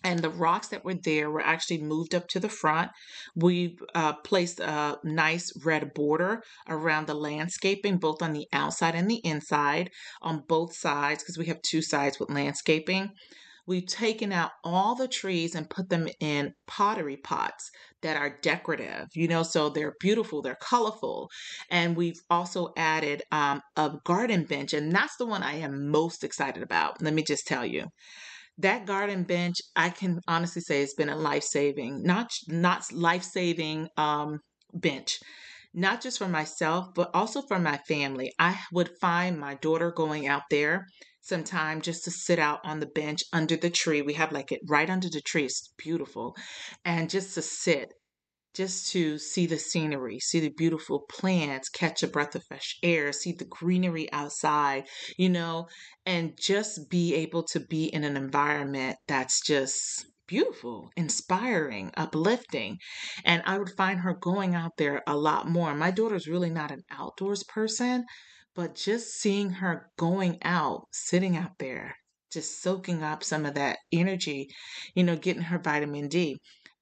and 0.05 0.19
the 0.19 0.29
rocks 0.29 0.67
that 0.67 0.85
were 0.85 0.93
there 0.93 1.31
were 1.31 1.41
actually 1.41 1.81
moved 1.81 2.13
up 2.13 2.27
to 2.29 2.39
the 2.39 2.47
front. 2.47 2.91
We 3.35 3.77
uh, 3.95 4.13
placed 4.13 4.59
a 4.59 4.99
nice 5.03 5.51
red 5.65 5.93
border 5.95 6.43
around 6.69 7.07
the 7.07 7.15
landscaping, 7.15 7.97
both 7.97 8.21
on 8.21 8.33
the 8.33 8.45
outside 8.53 8.93
and 8.93 9.09
the 9.09 9.21
inside, 9.25 9.89
on 10.21 10.43
both 10.47 10.75
sides, 10.75 11.23
because 11.23 11.39
we 11.39 11.47
have 11.47 11.61
two 11.63 11.81
sides 11.81 12.19
with 12.19 12.29
landscaping. 12.29 13.09
We've 13.67 13.87
taken 13.87 14.31
out 14.31 14.51
all 14.63 14.93
the 14.93 15.07
trees 15.07 15.55
and 15.55 15.67
put 15.67 15.89
them 15.89 16.07
in 16.19 16.53
pottery 16.67 17.17
pots 17.17 17.71
that 18.03 18.15
are 18.15 18.37
decorative, 18.43 19.07
you 19.15 19.27
know, 19.27 19.41
so 19.41 19.69
they're 19.69 19.95
beautiful, 19.99 20.43
they're 20.43 20.59
colorful. 20.61 21.31
And 21.71 21.97
we've 21.97 22.19
also 22.29 22.73
added 22.77 23.23
um, 23.31 23.61
a 23.75 23.93
garden 24.03 24.43
bench, 24.43 24.73
and 24.73 24.91
that's 24.91 25.17
the 25.17 25.25
one 25.25 25.41
I 25.41 25.55
am 25.55 25.89
most 25.89 26.23
excited 26.23 26.61
about. 26.61 27.01
Let 27.01 27.15
me 27.15 27.23
just 27.23 27.47
tell 27.47 27.65
you 27.65 27.87
that 28.57 28.85
garden 28.85 29.23
bench 29.23 29.55
i 29.75 29.89
can 29.89 30.19
honestly 30.27 30.61
say 30.61 30.81
it's 30.81 30.93
been 30.93 31.09
a 31.09 31.15
life-saving 31.15 32.01
not 32.03 32.29
not 32.47 32.91
life-saving 32.93 33.87
um, 33.97 34.39
bench. 34.75 35.19
Not 35.73 36.01
just 36.01 36.17
for 36.17 36.27
myself 36.27 36.87
but 36.95 37.09
also 37.13 37.41
for 37.41 37.59
my 37.59 37.77
family. 37.87 38.31
I 38.39 38.59
would 38.71 38.97
find 39.01 39.39
my 39.39 39.55
daughter 39.55 39.91
going 39.91 40.27
out 40.27 40.43
there 40.49 40.87
sometime 41.21 41.81
just 41.81 42.03
to 42.05 42.11
sit 42.11 42.39
out 42.39 42.59
on 42.63 42.79
the 42.79 42.85
bench 42.85 43.23
under 43.33 43.57
the 43.57 43.69
tree. 43.69 44.01
We 44.01 44.13
have 44.13 44.31
like 44.31 44.51
it 44.51 44.61
right 44.67 44.89
under 44.89 45.09
the 45.09 45.21
tree. 45.21 45.45
It's 45.45 45.73
beautiful. 45.77 46.35
And 46.85 47.09
just 47.09 47.33
to 47.35 47.41
sit 47.41 47.93
just 48.55 48.91
to 48.91 49.17
see 49.17 49.45
the 49.45 49.57
scenery, 49.57 50.19
see 50.19 50.39
the 50.39 50.53
beautiful 50.57 51.05
plants, 51.09 51.69
catch 51.69 52.03
a 52.03 52.07
breath 52.07 52.35
of 52.35 52.43
fresh 52.45 52.77
air, 52.81 53.11
see 53.11 53.33
the 53.33 53.45
greenery 53.45 54.11
outside, 54.11 54.87
you 55.17 55.29
know, 55.29 55.67
and 56.05 56.37
just 56.39 56.89
be 56.89 57.13
able 57.15 57.43
to 57.43 57.59
be 57.59 57.85
in 57.85 58.03
an 58.03 58.15
environment 58.15 58.95
that's 59.07 59.41
just 59.45 60.05
beautiful, 60.27 60.89
inspiring, 60.95 61.91
uplifting. 61.97 62.77
And 63.25 63.43
I 63.45 63.57
would 63.57 63.71
find 63.77 63.99
her 63.99 64.13
going 64.13 64.55
out 64.55 64.71
there 64.77 65.03
a 65.05 65.15
lot 65.15 65.47
more. 65.47 65.75
My 65.75 65.91
daughter's 65.91 66.27
really 66.27 66.49
not 66.49 66.71
an 66.71 66.81
outdoors 66.89 67.43
person, 67.43 68.05
but 68.55 68.75
just 68.75 69.13
seeing 69.19 69.49
her 69.49 69.89
going 69.97 70.37
out, 70.43 70.87
sitting 70.91 71.35
out 71.35 71.51
there, 71.59 71.95
just 72.31 72.61
soaking 72.61 73.03
up 73.03 73.23
some 73.23 73.45
of 73.45 73.55
that 73.55 73.77
energy, 73.91 74.47
you 74.95 75.03
know, 75.03 75.15
getting 75.15 75.43
her 75.43 75.59
vitamin 75.59 76.07
D 76.07 76.37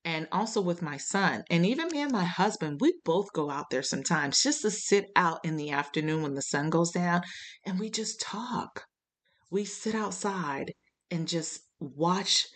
and 0.06 0.28
also 0.32 0.62
with 0.62 0.82
my 0.82 0.98
son. 0.98 1.44
And 1.50 1.66
even 1.66 1.88
me 1.88 2.02
and 2.02 2.12
my 2.12 2.26
husband, 2.26 2.82
we 2.82 2.94
both 3.06 3.32
go 3.34 3.50
out 3.50 3.70
there 3.70 3.84
sometimes 3.84 4.42
just 4.42 4.62
to 4.64 4.72
sit 4.72 5.10
out 5.16 5.44
in 5.46 5.56
the 5.56 5.72
afternoon 5.72 6.24
when 6.24 6.34
the 6.34 6.42
sun 6.42 6.70
goes 6.70 6.92
down 6.92 7.22
and 7.66 7.80
we 7.80 7.90
just 7.90 8.20
talk. 8.20 8.86
We 9.50 9.66
sit 9.66 9.96
outside 9.96 10.74
and 11.10 11.28
just 11.28 11.62
watch 11.80 12.48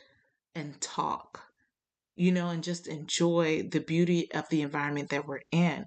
and 0.56 0.80
talk, 0.82 1.44
you 2.16 2.32
know, 2.32 2.50
and 2.50 2.64
just 2.64 2.88
enjoy 2.88 3.64
the 3.64 3.82
beauty 3.82 4.32
of 4.34 4.50
the 4.50 4.62
environment 4.62 5.10
that 5.10 5.28
we're 5.28 5.42
in. 5.52 5.86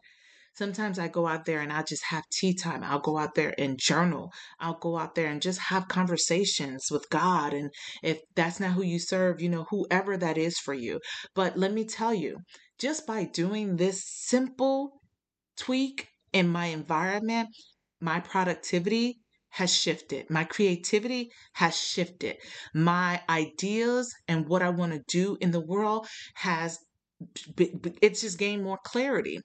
Sometimes 0.54 0.98
I 0.98 1.08
go 1.08 1.26
out 1.26 1.44
there 1.46 1.60
and 1.60 1.72
I 1.72 1.82
just 1.82 2.04
have 2.04 2.28
tea 2.30 2.54
time. 2.54 2.82
I'll 2.84 3.00
go 3.00 3.16
out 3.16 3.34
there 3.34 3.54
and 3.56 3.78
journal. 3.78 4.32
I'll 4.58 4.78
go 4.78 4.98
out 4.98 5.14
there 5.14 5.28
and 5.28 5.40
just 5.40 5.58
have 5.58 5.88
conversations 5.88 6.90
with 6.90 7.08
God. 7.08 7.54
And 7.54 7.70
if 8.02 8.20
that's 8.34 8.60
not 8.60 8.72
who 8.72 8.82
you 8.82 8.98
serve, 8.98 9.40
you 9.40 9.48
know, 9.48 9.66
whoever 9.70 10.16
that 10.16 10.36
is 10.36 10.58
for 10.58 10.74
you. 10.74 11.00
But 11.34 11.56
let 11.56 11.72
me 11.72 11.84
tell 11.84 12.12
you, 12.12 12.38
just 12.78 13.06
by 13.06 13.24
doing 13.24 13.76
this 13.76 14.02
simple 14.04 15.00
tweak 15.56 16.08
in 16.32 16.48
my 16.48 16.66
environment, 16.66 17.48
my 18.00 18.20
productivity 18.20 19.20
has 19.50 19.74
shifted. 19.74 20.30
My 20.30 20.44
creativity 20.44 21.30
has 21.54 21.76
shifted. 21.76 22.36
My 22.74 23.20
ideas 23.28 24.14
and 24.28 24.48
what 24.48 24.62
I 24.62 24.70
want 24.70 24.92
to 24.92 25.02
do 25.08 25.36
in 25.40 25.50
the 25.50 25.64
world 25.64 26.06
has 26.34 26.78
it's 28.00 28.22
just 28.22 28.38
gained 28.38 28.62
more 28.62 28.78
clarity 28.84 29.38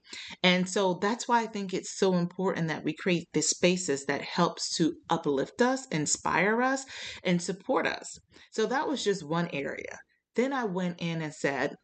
and 0.43 0.67
so 0.67 0.97
that's 1.01 1.27
why 1.27 1.41
i 1.41 1.45
think 1.45 1.73
it's 1.73 1.97
so 1.97 2.13
important 2.13 2.67
that 2.67 2.83
we 2.83 2.93
create 2.93 3.27
these 3.33 3.49
spaces 3.49 4.05
that 4.05 4.21
helps 4.21 4.75
to 4.75 4.93
uplift 5.09 5.61
us 5.61 5.85
inspire 5.87 6.61
us 6.61 6.85
and 7.23 7.41
support 7.41 7.85
us 7.85 8.17
so 8.51 8.65
that 8.65 8.87
was 8.87 9.03
just 9.03 9.27
one 9.27 9.49
area 9.51 9.97
then 10.35 10.53
i 10.53 10.63
went 10.63 10.99
in 11.01 11.21
and 11.21 11.33
said 11.33 11.75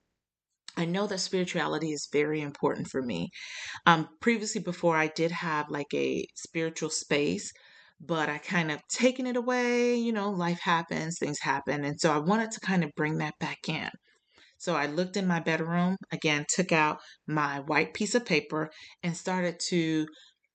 I 0.78 0.86
know 0.86 1.06
that 1.08 1.20
spirituality 1.20 1.92
is 1.92 2.08
very 2.12 2.40
important 2.42 2.88
for 2.88 3.02
me. 3.02 3.30
Um, 3.86 4.08
previously, 4.22 4.62
before 4.62 4.96
I 4.96 5.08
did 5.08 5.32
have 5.32 5.70
like 5.70 5.94
a 5.94 6.26
spiritual 6.36 6.90
space, 6.90 7.52
but 8.00 8.30
I 8.30 8.38
kind 8.38 8.72
of 8.72 8.80
taken 8.88 9.28
it 9.28 9.36
away. 9.36 9.96
You 9.96 10.14
know, 10.14 10.30
life 10.30 10.60
happens, 10.62 11.18
things 11.20 11.40
happen. 11.42 11.84
And 11.84 12.00
so 12.00 12.12
I 12.14 12.20
wanted 12.20 12.52
to 12.52 12.62
kind 12.62 12.84
of 12.84 12.92
bring 12.96 13.18
that 13.18 13.34
back 13.40 13.68
in. 13.68 13.90
So 14.62 14.76
I 14.76 14.86
looked 14.86 15.18
in 15.18 15.26
my 15.26 15.40
bedroom, 15.40 15.98
again, 16.12 16.46
took 16.48 16.72
out 16.72 17.00
my 17.28 17.62
white 17.62 17.96
piece 17.96 18.14
of 18.14 18.28
paper 18.28 18.70
and 19.02 19.18
started 19.18 19.60
to 19.70 20.06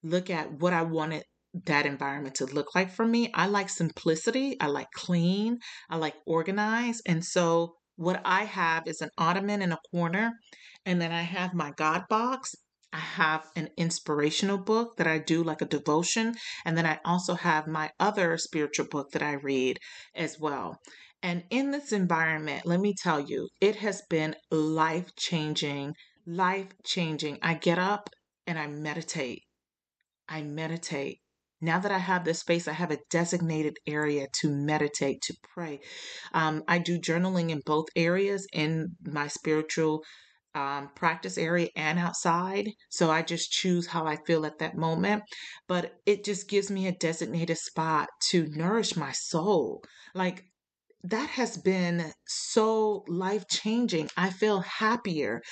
look 0.05 0.31
at 0.31 0.53
what 0.61 0.73
I 0.73 0.83
wanted 0.83 1.25
that 1.65 1.87
environment 1.87 2.37
to 2.37 2.47
look 2.47 2.73
like 2.77 2.93
for 2.93 3.05
me. 3.05 3.33
I 3.35 3.47
like 3.49 3.69
simplicity, 3.69 4.57
I 4.61 4.69
like 4.69 4.87
clean, 4.95 5.59
I 5.91 5.97
like 5.97 6.15
organized. 6.25 7.03
And 7.05 7.25
so 7.25 7.75
what 7.97 8.23
I 8.25 8.45
have 8.45 8.85
is 8.87 9.01
an 9.01 9.11
ottoman 9.19 9.61
in 9.61 9.73
a 9.73 9.81
corner, 9.91 10.31
and 10.85 11.01
then 11.01 11.11
I 11.11 11.23
have 11.23 11.53
my 11.53 11.73
God 11.77 12.05
box. 12.09 12.55
I 12.93 12.99
have 13.01 13.45
an 13.57 13.71
inspirational 13.77 14.59
book 14.59 14.99
that 14.99 15.09
I 15.09 15.19
do 15.19 15.43
like 15.43 15.63
a 15.63 15.67
devotion, 15.67 16.37
and 16.65 16.79
then 16.79 16.87
I 16.87 17.01
also 17.05 17.35
have 17.35 17.67
my 17.67 17.91
other 17.99 18.39
spiritual 18.39 18.87
book 18.87 19.11
that 19.11 19.23
I 19.23 19.33
read 19.33 19.79
as 20.15 20.39
well. 20.39 20.79
And 21.23 21.45
in 21.51 21.71
this 21.71 21.93
environment, 21.93 22.67
let 22.67 22.81
me 22.81 22.95
tell 22.97 23.21
you, 23.21 23.49
it 23.61 23.77
has 23.77 24.03
been 24.09 24.37
life 24.51 25.15
changing, 25.17 25.95
life 26.27 26.69
changing. 26.85 27.39
I 27.43 27.55
get 27.55 27.79
up 27.79 28.11
and 28.47 28.59
I 28.59 28.67
meditate. 28.67 29.43
I 30.29 30.43
meditate. 30.43 31.19
Now 31.61 31.79
that 31.79 31.91
I 31.91 31.99
have 31.99 32.25
this 32.25 32.41
space, 32.41 32.69
I 32.69 32.73
have 32.73 32.91
a 32.91 32.99
designated 33.11 33.79
area 33.87 34.27
to 34.41 34.51
meditate, 34.51 35.23
to 35.23 35.35
pray. 35.55 35.81
Um, 36.35 36.63
I 36.69 36.79
do 36.79 36.99
journaling 36.99 37.51
in 37.51 37.63
both 37.65 37.87
areas 37.97 38.47
in 38.53 38.95
my 39.03 39.29
spiritual 39.29 40.03
um, 40.55 40.91
practice 40.95 41.39
area 41.39 41.69
and 41.77 41.99
outside. 41.99 42.69
So 42.91 43.11
I 43.11 43.23
just 43.23 43.51
choose 43.51 43.87
how 43.87 44.07
I 44.07 44.17
feel 44.27 44.47
at 44.47 44.59
that 44.59 44.77
moment. 44.77 45.23
But 45.67 45.95
it 46.07 46.25
just 46.25 46.49
gives 46.49 46.71
me 46.71 46.87
a 46.87 46.93
designated 46.93 47.59
spot 47.59 48.09
to 48.31 48.47
nourish 48.49 48.97
my 48.97 49.13
soul. 49.13 49.83
Like 50.15 50.45
that 51.11 51.31
has 51.31 51.57
been 51.57 52.13
so 52.27 53.05
life 53.09 53.47
changing. 53.49 54.09
I 54.17 54.31
feel 54.31 54.61
happier. 54.61 55.43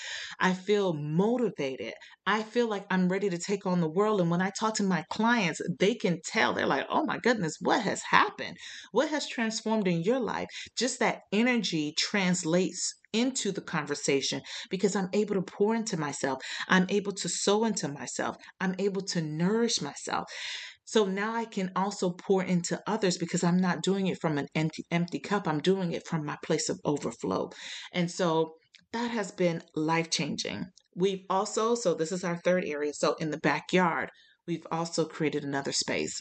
I 0.41 0.53
feel 0.53 0.95
motivated. 0.95 1.95
I 2.27 2.43
feel 2.43 2.69
like 2.69 2.87
I'm 2.91 3.09
ready 3.09 3.31
to 3.31 3.39
take 3.39 3.67
on 3.67 3.81
the 3.81 3.89
world. 3.89 4.21
And 4.21 4.31
when 4.31 4.43
I 4.43 4.51
talk 4.59 4.75
to 4.75 4.83
my 4.83 5.05
clients, 5.11 5.61
they 5.79 5.95
can 5.95 6.21
tell. 6.25 6.53
They're 6.53 6.67
like, 6.67 6.87
oh 6.91 7.05
my 7.05 7.19
goodness, 7.19 7.57
what 7.61 7.83
has 7.83 8.03
happened? 8.11 8.57
What 8.93 9.11
has 9.11 9.29
transformed 9.29 9.87
in 9.87 10.03
your 10.03 10.19
life? 10.19 10.49
Just 10.77 10.99
that 11.01 11.21
energy 11.33 11.95
translates 11.97 12.95
into 13.13 13.53
the 13.53 13.61
conversation 13.61 14.43
because 14.71 14.97
I'm 14.97 15.09
able 15.13 15.37
to 15.37 15.43
pour 15.43 15.75
into 15.75 15.97
myself. 15.97 16.43
I'm 16.69 16.87
able 16.89 17.13
to 17.13 17.29
sow 17.29 17.65
into 17.65 17.87
myself. 17.89 18.37
I'm 18.61 18.75
able 18.79 19.03
to 19.03 19.23
nourish 19.23 19.81
myself. 19.81 20.25
So 20.85 21.07
now 21.07 21.35
I 21.35 21.45
can 21.45 21.73
also 21.75 22.11
pour 22.11 22.43
into 22.43 22.83
others 22.87 23.17
because 23.17 23.43
I'm 23.43 23.57
not 23.57 23.83
doing 23.83 24.07
it 24.07 24.21
from 24.21 24.39
an 24.39 24.49
empty, 24.55 24.85
empty 24.91 25.19
cup. 25.19 25.49
I'm 25.49 25.61
doing 25.61 25.93
it 25.93 26.07
from 26.07 26.25
my 26.25 26.37
place 26.45 26.69
of 26.69 26.81
overflow. 26.85 27.51
And 27.93 28.11
so 28.11 28.55
that 28.93 29.11
has 29.11 29.33
been 29.33 29.63
life 29.75 30.11
changing. 30.11 30.67
We've 30.95 31.25
also, 31.29 31.75
so 31.75 31.95
this 31.95 32.13
is 32.13 32.23
our 32.23 32.37
third 32.37 32.65
area. 32.65 32.93
So 32.93 33.15
in 33.15 33.31
the 33.31 33.39
backyard, 33.39 34.11
we've 34.47 34.67
also 34.71 35.05
created 35.05 35.43
another 35.43 35.73
space 35.73 36.21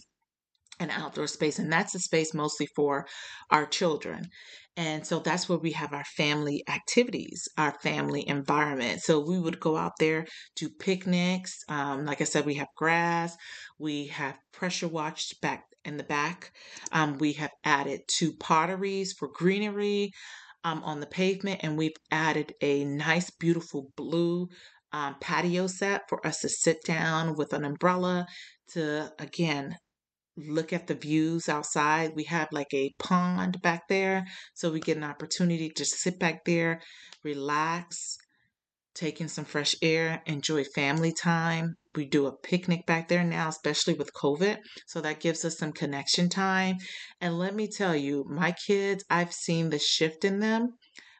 an 0.80 0.90
outdoor 0.90 1.28
space, 1.28 1.60
and 1.60 1.72
that's 1.72 1.96
a 1.96 2.00
space 2.00 2.34
mostly 2.34 2.68
for 2.76 3.06
our 3.52 3.66
children. 3.66 4.28
And 4.76 5.06
so 5.06 5.20
that's 5.20 5.48
where 5.48 5.60
we 5.60 5.72
have 5.74 5.94
our 5.94 6.04
family 6.18 6.64
activities, 6.68 7.48
our 7.58 7.76
family 7.84 8.28
environment. 8.28 9.02
So 9.02 9.20
we 9.20 9.40
would 9.40 9.60
go 9.60 9.78
out 9.78 9.94
there, 10.00 10.26
do 10.56 10.68
picnics. 10.80 11.60
Um, 11.70 12.06
like 12.06 12.22
I 12.22 12.24
said, 12.24 12.46
we 12.46 12.56
have 12.56 12.68
grass, 12.76 13.38
we 13.78 14.08
have 14.08 14.36
pressure 14.52 14.88
washed 14.88 15.40
back 15.42 15.64
in 15.86 15.98
the 15.98 16.04
back. 16.04 16.52
Um, 16.92 17.18
we 17.20 17.34
have 17.34 17.52
added 17.64 18.02
two 18.08 18.34
potteries 18.40 19.14
for 19.14 19.30
greenery 19.32 20.12
um, 20.64 20.82
on 20.84 21.00
the 21.00 21.08
pavement, 21.08 21.60
and 21.62 21.78
we've 21.78 21.96
added 22.10 22.54
a 22.62 22.86
nice, 22.86 23.30
beautiful 23.30 23.92
blue 23.96 24.48
um, 24.92 25.16
patio 25.20 25.68
set 25.68 26.02
for 26.08 26.26
us 26.26 26.40
to 26.40 26.50
sit 26.50 26.78
down 26.86 27.36
with 27.36 27.54
an 27.54 27.66
umbrella 27.66 28.26
to, 28.70 29.12
again, 29.20 29.76
look 30.38 30.74
at 30.74 30.88
the 30.88 30.96
views 30.96 31.48
outside. 31.48 32.12
We 32.16 32.24
have 32.26 32.50
like 32.52 32.74
a 32.74 32.94
pond 33.00 33.62
back 33.62 33.88
there, 33.88 34.26
so 34.54 34.72
we 34.72 34.80
get 34.80 34.98
an 34.98 35.04
opportunity 35.04 35.70
to 35.70 35.86
sit 35.86 36.20
back 36.20 36.46
there, 36.46 36.82
relax, 37.24 38.18
taking 38.96 39.28
some 39.28 39.46
fresh 39.46 39.76
air, 39.82 40.22
enjoy 40.26 40.64
family 40.64 41.14
time. 41.14 41.76
We 41.96 42.06
do 42.06 42.26
a 42.26 42.36
picnic 42.36 42.86
back 42.86 43.08
there 43.08 43.24
now, 43.24 43.50
especially 43.50 43.94
with 43.94 44.14
COVID. 44.14 44.58
So 44.88 45.02
that 45.02 45.20
gives 45.20 45.46
us 45.46 45.58
some 45.58 45.72
connection 45.72 46.30
time. 46.30 46.78
And 47.22 47.38
let 47.38 47.56
me 47.56 47.68
tell 47.68 47.96
you, 47.96 48.26
my 48.28 48.54
kids, 48.66 49.04
I've 49.10 49.34
seen 49.34 49.70
the 49.70 49.80
shift 49.80 50.26
in 50.26 50.40
them, 50.40 50.70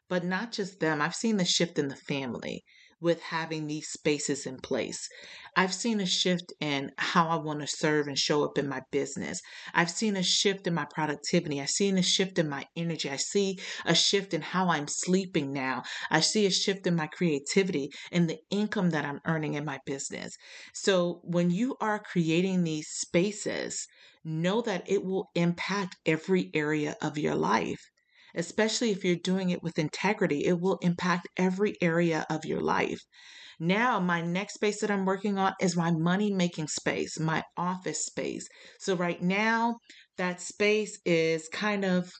but 0.10 0.24
not 0.24 0.52
just 0.52 0.80
them, 0.80 1.02
I've 1.02 1.16
seen 1.16 1.38
the 1.38 1.46
shift 1.46 1.78
in 1.78 1.88
the 1.88 1.96
family 1.96 2.64
with 3.04 3.22
having 3.22 3.68
these 3.68 3.90
spaces 3.90 4.46
in 4.46 4.58
place. 4.58 5.10
I've 5.56 5.74
seen 5.74 6.00
a 6.00 6.06
shift 6.06 6.54
in 6.62 6.92
how 6.98 7.28
I 7.28 7.36
want 7.36 7.60
to 7.60 7.68
serve 7.68 8.08
and 8.08 8.18
show 8.18 8.44
up 8.44 8.58
in 8.58 8.68
my 8.68 8.82
business. 8.92 9.42
I've 9.74 9.92
seen 9.92 10.16
a 10.16 10.24
shift 10.24 10.66
in 10.66 10.74
my 10.74 10.86
productivity. 10.86 11.62
I've 11.62 11.70
seen 11.70 11.98
a 11.98 12.02
shift 12.02 12.40
in 12.40 12.50
my 12.50 12.66
energy. 12.78 13.10
I 13.10 13.18
see 13.18 13.60
a 13.86 13.94
shift 13.94 14.34
in 14.34 14.42
how 14.42 14.70
I'm 14.70 14.88
sleeping 14.88 15.52
now. 15.52 15.84
I 16.10 16.22
see 16.22 16.46
a 16.46 16.52
shift 16.52 16.88
in 16.88 16.96
my 16.96 17.08
creativity 17.08 17.90
and 18.12 18.30
the 18.30 18.40
income 18.50 18.92
that 18.92 19.06
I'm 19.06 19.22
earning 19.26 19.56
in 19.56 19.66
my 19.66 19.80
business. 19.86 20.36
So 20.74 21.20
when 21.24 21.52
you 21.52 21.76
are 21.82 22.00
creating 22.00 22.64
these 22.64 22.88
spaces, 22.88 23.86
know 24.24 24.62
that 24.62 24.90
it 24.90 25.04
will 25.04 25.30
impact 25.36 25.98
every 26.06 26.50
area 26.54 26.96
of 27.02 27.18
your 27.18 27.36
life 27.36 27.92
especially 28.36 28.92
if 28.92 29.04
you're 29.04 29.16
doing 29.16 29.50
it 29.50 29.64
with 29.64 29.80
integrity, 29.80 30.46
it 30.46 30.60
will 30.60 30.78
impact 30.82 31.28
every 31.38 31.76
area 31.82 32.26
of 32.30 32.46
your 32.46 32.62
life. 32.62 33.00
Now, 33.60 34.00
my 34.00 34.22
next 34.22 34.56
space 34.56 34.82
that 34.82 34.92
I'm 34.92 35.06
working 35.06 35.38
on 35.38 35.54
is 35.62 35.78
my 35.78 35.92
money 35.92 36.32
making 36.34 36.68
space, 36.68 37.20
my 37.20 37.44
office 37.58 38.06
space. 38.06 38.48
So, 38.80 38.96
right 38.96 39.22
now, 39.22 39.78
that 40.18 40.42
space 40.42 41.00
is 41.06 41.48
kind 41.50 41.86
of 41.86 42.12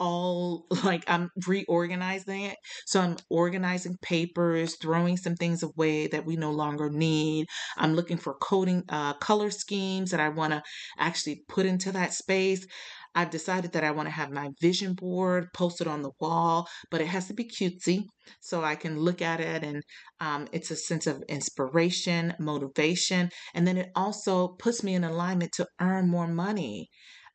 all 0.00 0.66
like 0.84 1.04
I'm 1.08 1.30
reorganizing 1.46 2.42
it. 2.42 2.56
So 2.86 3.00
I'm 3.00 3.16
organizing 3.30 3.96
papers, 4.02 4.76
throwing 4.80 5.16
some 5.16 5.34
things 5.34 5.62
away 5.62 6.06
that 6.08 6.26
we 6.26 6.36
no 6.36 6.50
longer 6.50 6.90
need. 6.90 7.46
I'm 7.76 7.94
looking 7.94 8.18
for 8.18 8.34
coding 8.34 8.82
uh, 8.88 9.14
color 9.14 9.50
schemes 9.50 10.10
that 10.10 10.20
I 10.20 10.28
want 10.28 10.52
to 10.52 10.62
actually 10.98 11.42
put 11.48 11.66
into 11.66 11.92
that 11.92 12.12
space. 12.12 12.66
I've 13.14 13.30
decided 13.30 13.72
that 13.72 13.84
I 13.84 13.92
want 13.92 14.06
to 14.06 14.14
have 14.14 14.30
my 14.30 14.50
vision 14.60 14.94
board 14.94 15.48
posted 15.54 15.86
on 15.86 16.02
the 16.02 16.10
wall, 16.20 16.68
but 16.90 17.00
it 17.00 17.06
has 17.06 17.28
to 17.28 17.34
be 17.34 17.44
cutesy 17.44 18.04
so 18.40 18.64
I 18.64 18.74
can 18.74 18.98
look 18.98 19.22
at 19.22 19.40
it 19.40 19.62
and 19.62 19.82
um, 20.20 20.48
it's 20.52 20.70
a 20.70 20.76
sense 20.76 21.06
of 21.06 21.22
inspiration, 21.28 22.34
motivation, 22.38 23.30
and 23.54 23.66
then 23.66 23.76
it 23.76 23.90
also 23.94 24.48
puts 24.48 24.82
me 24.82 24.94
in 24.94 25.04
alignment 25.04 25.52
to 25.52 25.66
earn 25.80 26.08
more 26.08 26.28
money. 26.28 26.88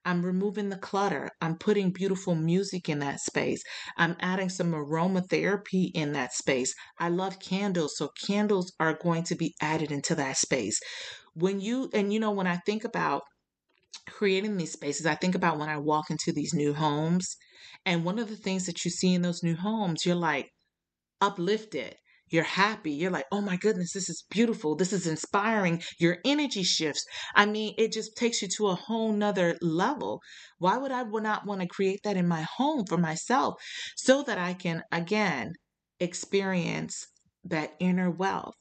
I'm 0.06 0.26
removing 0.26 0.70
the 0.70 0.78
clutter. 0.78 1.30
I'm 1.42 1.58
putting 1.58 1.92
beautiful 1.92 2.34
music 2.34 2.88
in 2.90 3.00
that 3.00 3.20
space. 3.20 3.62
I'm 3.98 4.16
adding 4.22 4.50
some 4.50 4.72
aromatherapy 4.72 5.92
in 5.94 6.14
that 6.14 6.34
space. 6.34 6.74
I 7.00 7.10
love 7.10 7.40
candles, 7.40 7.98
so 7.98 8.10
candles 8.26 8.72
are 8.80 8.98
going 9.02 9.24
to 9.26 9.36
be 9.36 9.54
added 9.62 9.92
into 9.92 10.16
that 10.16 10.38
space. 10.38 10.80
When 11.34 11.60
you, 11.60 11.90
and 11.94 12.14
you 12.14 12.20
know, 12.20 12.32
when 12.32 12.48
I 12.48 12.58
think 12.66 12.86
about 12.86 13.24
creating 14.08 14.58
these 14.58 14.74
spaces, 14.74 15.06
I 15.06 15.16
think 15.16 15.36
about 15.36 15.58
when 15.58 15.70
I 15.70 15.78
walk 15.78 16.10
into 16.10 16.32
these 16.32 16.54
new 16.54 16.74
homes. 16.74 17.38
And 17.86 18.04
one 18.04 18.20
of 18.20 18.30
the 18.30 18.36
things 18.36 18.66
that 18.66 18.84
you 18.84 18.92
see 18.92 19.14
in 19.14 19.22
those 19.22 19.44
new 19.44 19.56
homes, 19.56 20.06
you're 20.06 20.16
like 20.16 20.50
uplifted. 21.22 21.96
You're 22.32 22.44
happy. 22.44 22.92
You're 22.92 23.12
like, 23.12 23.26
oh 23.32 23.42
my 23.42 23.58
goodness, 23.58 23.94
this 23.94 24.08
is 24.08 24.24
beautiful. 24.30 24.76
This 24.76 24.94
is 24.94 25.08
inspiring. 25.08 25.82
Your 26.00 26.18
energy 26.24 26.62
shifts. 26.62 27.04
I 27.36 27.48
mean, 27.48 27.74
it 27.78 27.92
just 27.92 28.16
takes 28.16 28.42
you 28.42 28.48
to 28.58 28.68
a 28.68 28.76
whole 28.76 29.12
nother 29.12 29.58
level. 29.62 30.22
Why 30.60 30.78
would 30.78 30.92
I 30.92 31.04
not 31.04 31.48
want 31.48 31.62
to 31.62 31.68
create 31.68 32.02
that 32.04 32.18
in 32.18 32.28
my 32.28 32.46
home 32.58 32.86
for 32.86 32.98
myself 32.98 33.56
so 33.96 34.22
that 34.24 34.38
I 34.38 34.54
can, 34.54 34.84
again, 34.92 35.54
experience 36.00 37.08
that 37.46 37.74
inner 37.80 38.12
wealth? 38.12 38.54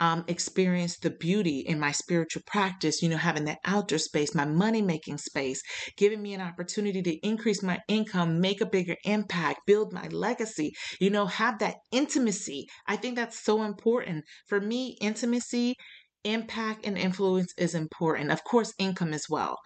Um, 0.00 0.24
experience 0.26 0.98
the 0.98 1.10
beauty 1.10 1.60
in 1.60 1.78
my 1.78 1.92
spiritual 1.92 2.42
practice, 2.46 3.02
you 3.02 3.08
know, 3.08 3.16
having 3.16 3.44
that 3.44 3.58
outdoor 3.64 3.98
space, 3.98 4.34
my 4.34 4.44
money 4.44 4.82
making 4.82 5.18
space, 5.18 5.62
giving 5.96 6.20
me 6.20 6.34
an 6.34 6.40
opportunity 6.40 7.02
to 7.02 7.26
increase 7.26 7.62
my 7.62 7.78
income, 7.88 8.40
make 8.40 8.60
a 8.60 8.66
bigger 8.66 8.96
impact, 9.04 9.60
build 9.66 9.92
my 9.92 10.08
legacy, 10.08 10.72
you 11.00 11.10
know, 11.10 11.26
have 11.26 11.58
that 11.60 11.76
intimacy. 11.92 12.66
I 12.86 12.96
think 12.96 13.16
that's 13.16 13.42
so 13.44 13.62
important. 13.62 14.24
For 14.48 14.60
me, 14.60 14.96
intimacy, 15.00 15.76
impact, 16.24 16.84
and 16.84 16.98
influence 16.98 17.52
is 17.56 17.74
important. 17.74 18.30
Of 18.30 18.42
course, 18.44 18.74
income 18.78 19.12
as 19.12 19.26
well. 19.28 19.56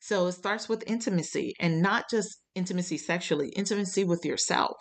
So 0.00 0.26
it 0.26 0.32
starts 0.32 0.68
with 0.68 0.84
intimacy 0.86 1.54
and 1.58 1.82
not 1.82 2.08
just 2.08 2.40
intimacy 2.54 2.98
sexually, 2.98 3.48
intimacy 3.56 4.04
with 4.04 4.24
yourself. 4.24 4.76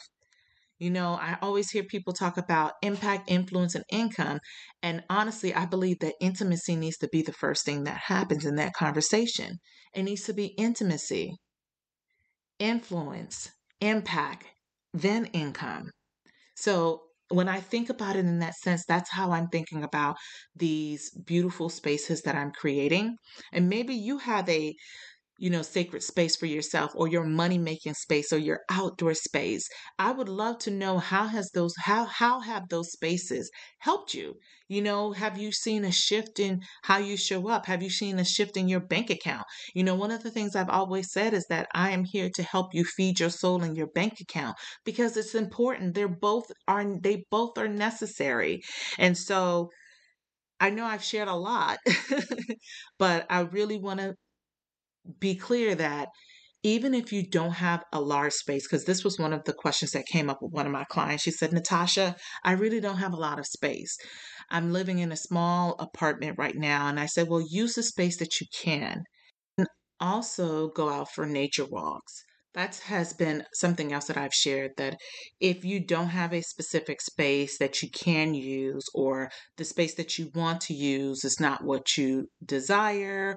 You 0.80 0.92
know, 0.92 1.14
I 1.14 1.38
always 1.42 1.72
hear 1.72 1.84
people 1.84 2.14
talk 2.14 2.38
about 2.38 2.74
impact, 2.84 3.32
influence, 3.32 3.74
and 3.74 3.84
income. 3.92 4.40
And 4.84 5.04
honestly, 5.10 5.54
I 5.54 5.66
believe 5.66 6.00
that 6.00 6.14
intimacy 6.22 6.76
needs 6.76 6.98
to 6.98 7.08
be 7.08 7.24
the 7.24 7.34
first 7.34 7.66
thing 7.66 7.84
that 7.86 7.98
happens 7.98 8.46
in 8.46 8.56
that 8.56 8.74
conversation. 8.74 9.58
It 9.94 10.04
needs 10.04 10.24
to 10.26 10.34
be 10.34 10.48
intimacy, 10.58 11.34
influence, 12.60 13.50
impact, 13.82 14.46
then 14.94 15.26
income. 15.26 15.90
So 16.56 17.02
when 17.30 17.50
I 17.50 17.60
think 17.60 17.90
about 17.90 18.16
it 18.16 18.26
in 18.26 18.40
that 18.40 18.56
sense, 18.56 18.86
that's 18.88 19.12
how 19.12 19.32
I'm 19.32 19.48
thinking 19.48 19.84
about 19.84 20.18
these 20.56 21.12
beautiful 21.26 21.70
spaces 21.70 22.22
that 22.22 22.36
I'm 22.36 22.52
creating. 22.52 23.18
And 23.52 23.70
maybe 23.70 23.96
you 23.96 24.20
have 24.20 24.48
a 24.50 24.76
you 25.38 25.50
know, 25.50 25.62
sacred 25.62 26.04
space 26.04 26.36
for 26.36 26.46
yourself 26.46 26.92
or 26.96 27.08
your 27.08 27.24
money 27.24 27.58
making 27.58 27.94
space 27.94 28.32
or 28.34 28.38
your 28.38 28.62
outdoor 28.70 29.14
space. 29.14 29.68
I 30.00 30.12
would 30.12 30.30
love 30.30 30.60
to 30.60 30.72
know 30.72 30.98
how 31.00 31.28
has 31.28 31.50
those 31.52 31.74
how 31.80 32.06
how 32.06 32.40
have 32.42 32.70
those 32.70 32.92
spaces 32.92 33.50
helped 33.80 34.14
you? 34.14 34.36
You 34.68 34.82
know, 34.82 35.14
have 35.14 35.38
you 35.38 35.52
seen 35.52 35.86
a 35.86 35.92
shift 35.92 36.40
in 36.40 36.62
how 36.84 36.98
you 36.98 37.16
show 37.18 37.48
up? 37.48 37.66
Have 37.68 37.82
you 37.82 37.90
seen 37.90 38.20
a 38.20 38.26
shift 38.26 38.58
in 38.58 38.68
your 38.68 38.80
bank 38.82 39.10
account? 39.10 39.46
You 39.74 39.84
know, 39.84 39.96
one 39.96 40.12
of 40.12 40.24
the 40.24 40.32
things 40.32 40.56
I've 40.56 40.70
always 40.70 41.12
said 41.12 41.34
is 41.34 41.46
that 41.50 41.68
I 41.74 41.92
am 41.92 42.04
here 42.04 42.30
to 42.36 42.44
help 42.44 42.74
you 42.74 42.84
feed 42.84 43.20
your 43.20 43.30
soul 43.30 43.64
and 43.64 43.78
your 43.78 43.88
bank 43.88 44.20
account 44.20 44.58
because 44.86 45.16
it's 45.18 45.36
important. 45.36 45.96
They're 45.96 46.08
both 46.08 46.46
are 46.68 46.86
they 47.02 47.24
both 47.32 47.58
are 47.58 47.68
necessary. 47.70 48.62
And 48.98 49.18
so 49.18 49.70
I 50.60 50.70
know 50.72 50.86
I've 50.86 51.04
shared 51.04 51.28
a 51.28 51.36
lot, 51.36 51.80
but 53.00 53.26
I 53.30 53.42
really 53.42 53.78
want 53.80 54.00
to 54.00 54.16
be 55.20 55.36
clear 55.36 55.76
that 55.76 56.10
even 56.64 56.94
if 56.94 57.14
you 57.14 57.24
don't 57.24 57.54
have 57.54 57.84
a 57.94 58.02
large 58.02 58.34
space, 58.34 58.68
because 58.68 58.86
this 58.86 59.04
was 59.04 59.20
one 59.20 59.32
of 59.32 59.44
the 59.46 59.54
questions 59.54 59.92
that 59.92 60.06
came 60.08 60.30
up 60.30 60.40
with 60.42 60.52
one 60.52 60.66
of 60.66 60.72
my 60.72 60.84
clients. 60.86 61.24
She 61.24 61.32
said, 61.32 61.54
Natasha, 61.54 62.16
I 62.44 62.54
really 62.54 62.80
don't 62.80 62.98
have 62.98 63.14
a 63.14 63.18
lot 63.18 63.40
of 63.40 63.46
space. 63.46 63.96
I'm 64.50 64.74
living 64.74 65.00
in 65.00 65.12
a 65.12 65.18
small 65.18 65.76
apartment 65.80 66.38
right 66.38 66.56
now. 66.56 66.88
And 66.88 67.00
I 67.00 67.06
said, 67.06 67.28
Well, 67.30 67.46
use 67.48 67.76
the 67.76 67.84
space 67.84 68.18
that 68.18 68.42
you 68.42 68.48
can. 68.54 69.04
And 69.58 69.68
also 70.00 70.70
go 70.70 70.90
out 70.90 71.12
for 71.12 71.26
nature 71.26 71.66
walks. 71.66 72.24
That 72.54 72.76
has 72.86 73.14
been 73.14 73.44
something 73.54 73.94
else 73.94 74.06
that 74.08 74.18
I've 74.18 74.34
shared 74.34 74.72
that 74.78 74.98
if 75.40 75.64
you 75.64 75.86
don't 75.86 76.10
have 76.10 76.34
a 76.34 76.42
specific 76.42 77.02
space 77.02 77.60
that 77.60 77.84
you 77.84 77.90
can 77.92 78.34
use, 78.34 78.84
or 78.96 79.30
the 79.58 79.64
space 79.64 79.94
that 79.96 80.18
you 80.18 80.32
want 80.34 80.62
to 80.62 80.74
use 80.74 81.24
is 81.24 81.40
not 81.40 81.64
what 81.64 81.98
you 81.98 82.30
desire, 82.44 83.36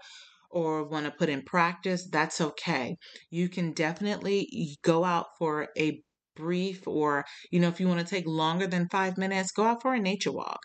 or 0.50 0.84
want 0.84 1.06
to 1.06 1.12
put 1.12 1.28
in 1.28 1.42
practice, 1.42 2.08
that's 2.10 2.40
okay. 2.40 2.96
You 3.30 3.48
can 3.48 3.72
definitely 3.72 4.76
go 4.82 5.04
out 5.04 5.26
for 5.38 5.68
a 5.78 6.02
brief 6.36 6.86
or, 6.88 7.24
you 7.50 7.60
know, 7.60 7.68
if 7.68 7.80
you 7.80 7.88
want 7.88 8.00
to 8.00 8.06
take 8.06 8.26
longer 8.26 8.66
than 8.66 8.88
five 8.90 9.18
minutes, 9.18 9.52
go 9.52 9.64
out 9.64 9.82
for 9.82 9.94
a 9.94 10.00
nature 10.00 10.32
walk. 10.32 10.60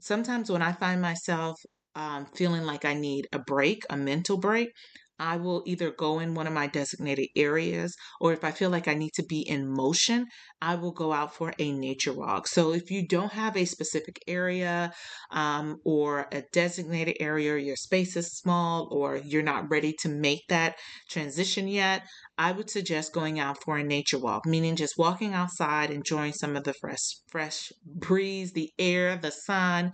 Sometimes 0.00 0.50
when 0.50 0.62
I 0.62 0.72
find 0.72 1.02
myself 1.02 1.60
um, 1.94 2.26
feeling 2.26 2.64
like 2.64 2.84
I 2.84 2.94
need 2.94 3.26
a 3.32 3.38
break, 3.38 3.84
a 3.90 3.96
mental 3.96 4.38
break, 4.38 4.70
I 5.18 5.36
will 5.36 5.62
either 5.66 5.90
go 5.90 6.18
in 6.18 6.34
one 6.34 6.46
of 6.46 6.52
my 6.52 6.66
designated 6.66 7.28
areas, 7.36 7.94
or 8.20 8.32
if 8.32 8.44
I 8.44 8.50
feel 8.50 8.70
like 8.70 8.88
I 8.88 8.94
need 8.94 9.12
to 9.14 9.24
be 9.24 9.40
in 9.40 9.72
motion, 9.72 10.26
I 10.60 10.74
will 10.74 10.92
go 10.92 11.12
out 11.12 11.34
for 11.34 11.52
a 11.58 11.72
nature 11.72 12.12
walk. 12.12 12.48
So 12.48 12.72
if 12.72 12.90
you 12.90 13.06
don't 13.06 13.32
have 13.32 13.56
a 13.56 13.64
specific 13.64 14.18
area 14.26 14.92
um, 15.30 15.78
or 15.84 16.28
a 16.32 16.42
designated 16.52 17.16
area, 17.20 17.54
or 17.54 17.58
your 17.58 17.76
space 17.76 18.16
is 18.16 18.36
small, 18.36 18.88
or 18.90 19.16
you're 19.16 19.42
not 19.42 19.70
ready 19.70 19.94
to 20.00 20.08
make 20.08 20.42
that 20.48 20.76
transition 21.08 21.68
yet, 21.68 22.02
I 22.38 22.52
would 22.52 22.68
suggest 22.68 23.14
going 23.14 23.40
out 23.40 23.62
for 23.62 23.78
a 23.78 23.84
nature 23.84 24.18
walk, 24.18 24.44
meaning 24.44 24.76
just 24.76 24.98
walking 24.98 25.32
outside, 25.32 25.90
enjoying 25.90 26.32
some 26.34 26.56
of 26.56 26.64
the 26.64 26.74
fresh 26.74 27.16
fresh 27.30 27.72
breeze, 27.84 28.52
the 28.52 28.70
air, 28.78 29.16
the 29.16 29.30
sun, 29.30 29.92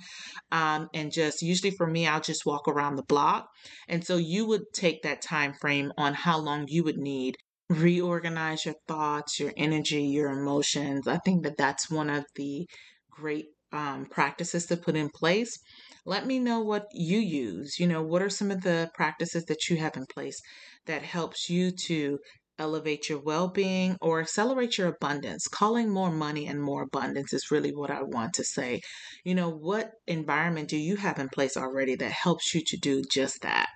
um, 0.51 0.89
and 0.95 1.13
just 1.13 1.43
usually 1.43 1.71
for 1.71 1.87
me, 1.87 2.07
I'll 2.07 2.21
just 2.21 2.47
walk 2.47 2.67
around 2.67 2.97
the 2.97 3.05
block. 3.05 3.49
And 3.89 4.05
so 4.05 4.17
you 4.17 4.47
would 4.47 4.63
take 4.75 5.03
that 5.03 5.12
time 5.21 5.53
frame 5.61 5.93
on 5.99 6.15
how 6.15 6.39
long 6.39 6.65
you 6.69 6.85
would 6.85 6.99
need 6.99 7.37
reorganize 7.69 8.65
your 8.65 8.75
thoughts, 8.87 9.41
your 9.41 9.53
energy, 9.57 10.03
your 10.03 10.31
emotions. 10.31 11.09
I 11.09 11.19
think 11.19 11.43
that 11.45 11.57
that's 11.57 11.91
one 11.91 12.11
of 12.11 12.25
the 12.37 12.67
great 13.11 13.47
um, 13.73 14.07
practices 14.07 14.67
to 14.67 14.77
put 14.77 14.97
in 14.97 15.09
place. 15.09 15.59
Let 16.05 16.27
me 16.27 16.39
know 16.39 16.61
what 16.61 16.87
you 16.93 17.19
use. 17.19 17.79
You 17.79 17.87
know, 17.87 18.03
what 18.03 18.23
are 18.23 18.31
some 18.31 18.51
of 18.51 18.63
the 18.63 18.91
practices 18.95 19.45
that 19.47 19.69
you 19.69 19.77
have 19.79 19.97
in 19.97 20.07
place 20.13 20.41
that 20.87 21.03
helps 21.03 21.49
you 21.49 21.71
to 21.87 22.19
elevate 22.59 23.09
your 23.09 23.19
well-being 23.19 23.97
or 24.03 24.21
accelerate 24.21 24.77
your 24.77 24.89
abundance 24.89 25.49
calling 25.49 25.89
more 25.89 26.13
money 26.13 26.47
and 26.47 26.63
more 26.63 26.83
abundance 26.83 27.33
is 27.33 27.51
really 27.51 27.75
what 27.75 27.91
i 27.91 28.03
want 28.03 28.35
to 28.35 28.45
say 28.45 28.79
you 29.25 29.35
know 29.35 29.49
what 29.49 29.91
environment 30.07 30.69
do 30.69 30.77
you 30.77 30.97
have 30.97 31.19
in 31.19 31.31
place 31.31 31.57
already 31.57 31.97
that 31.97 32.13
helps 32.13 32.55
you 32.55 32.63
to 32.65 32.77
do 32.77 33.03
just 33.11 33.41
that 33.41 33.71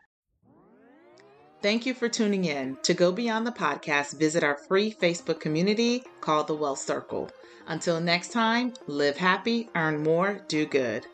Thank 1.63 1.87
you 1.87 1.95
for 1.95 2.09
tuning 2.09 2.45
in. 2.45 2.77
To 2.83 2.95
go 2.95 3.11
beyond 3.11 3.47
the 3.47 3.53
podcast, 3.53 4.19
visit 4.19 4.45
our 4.45 4.57
free 4.57 4.93
Facebook 4.93 5.41
community 5.41 6.05
called 6.21 6.47
the 6.47 6.55
Wealth 6.55 6.79
Circle. 6.79 7.31
Until 7.67 8.01
next 8.01 8.31
time, 8.31 8.75
live 8.87 9.17
happy, 9.17 9.69
earn 9.75 10.03
more, 10.03 10.41
do 10.49 10.67
good. 10.67 11.07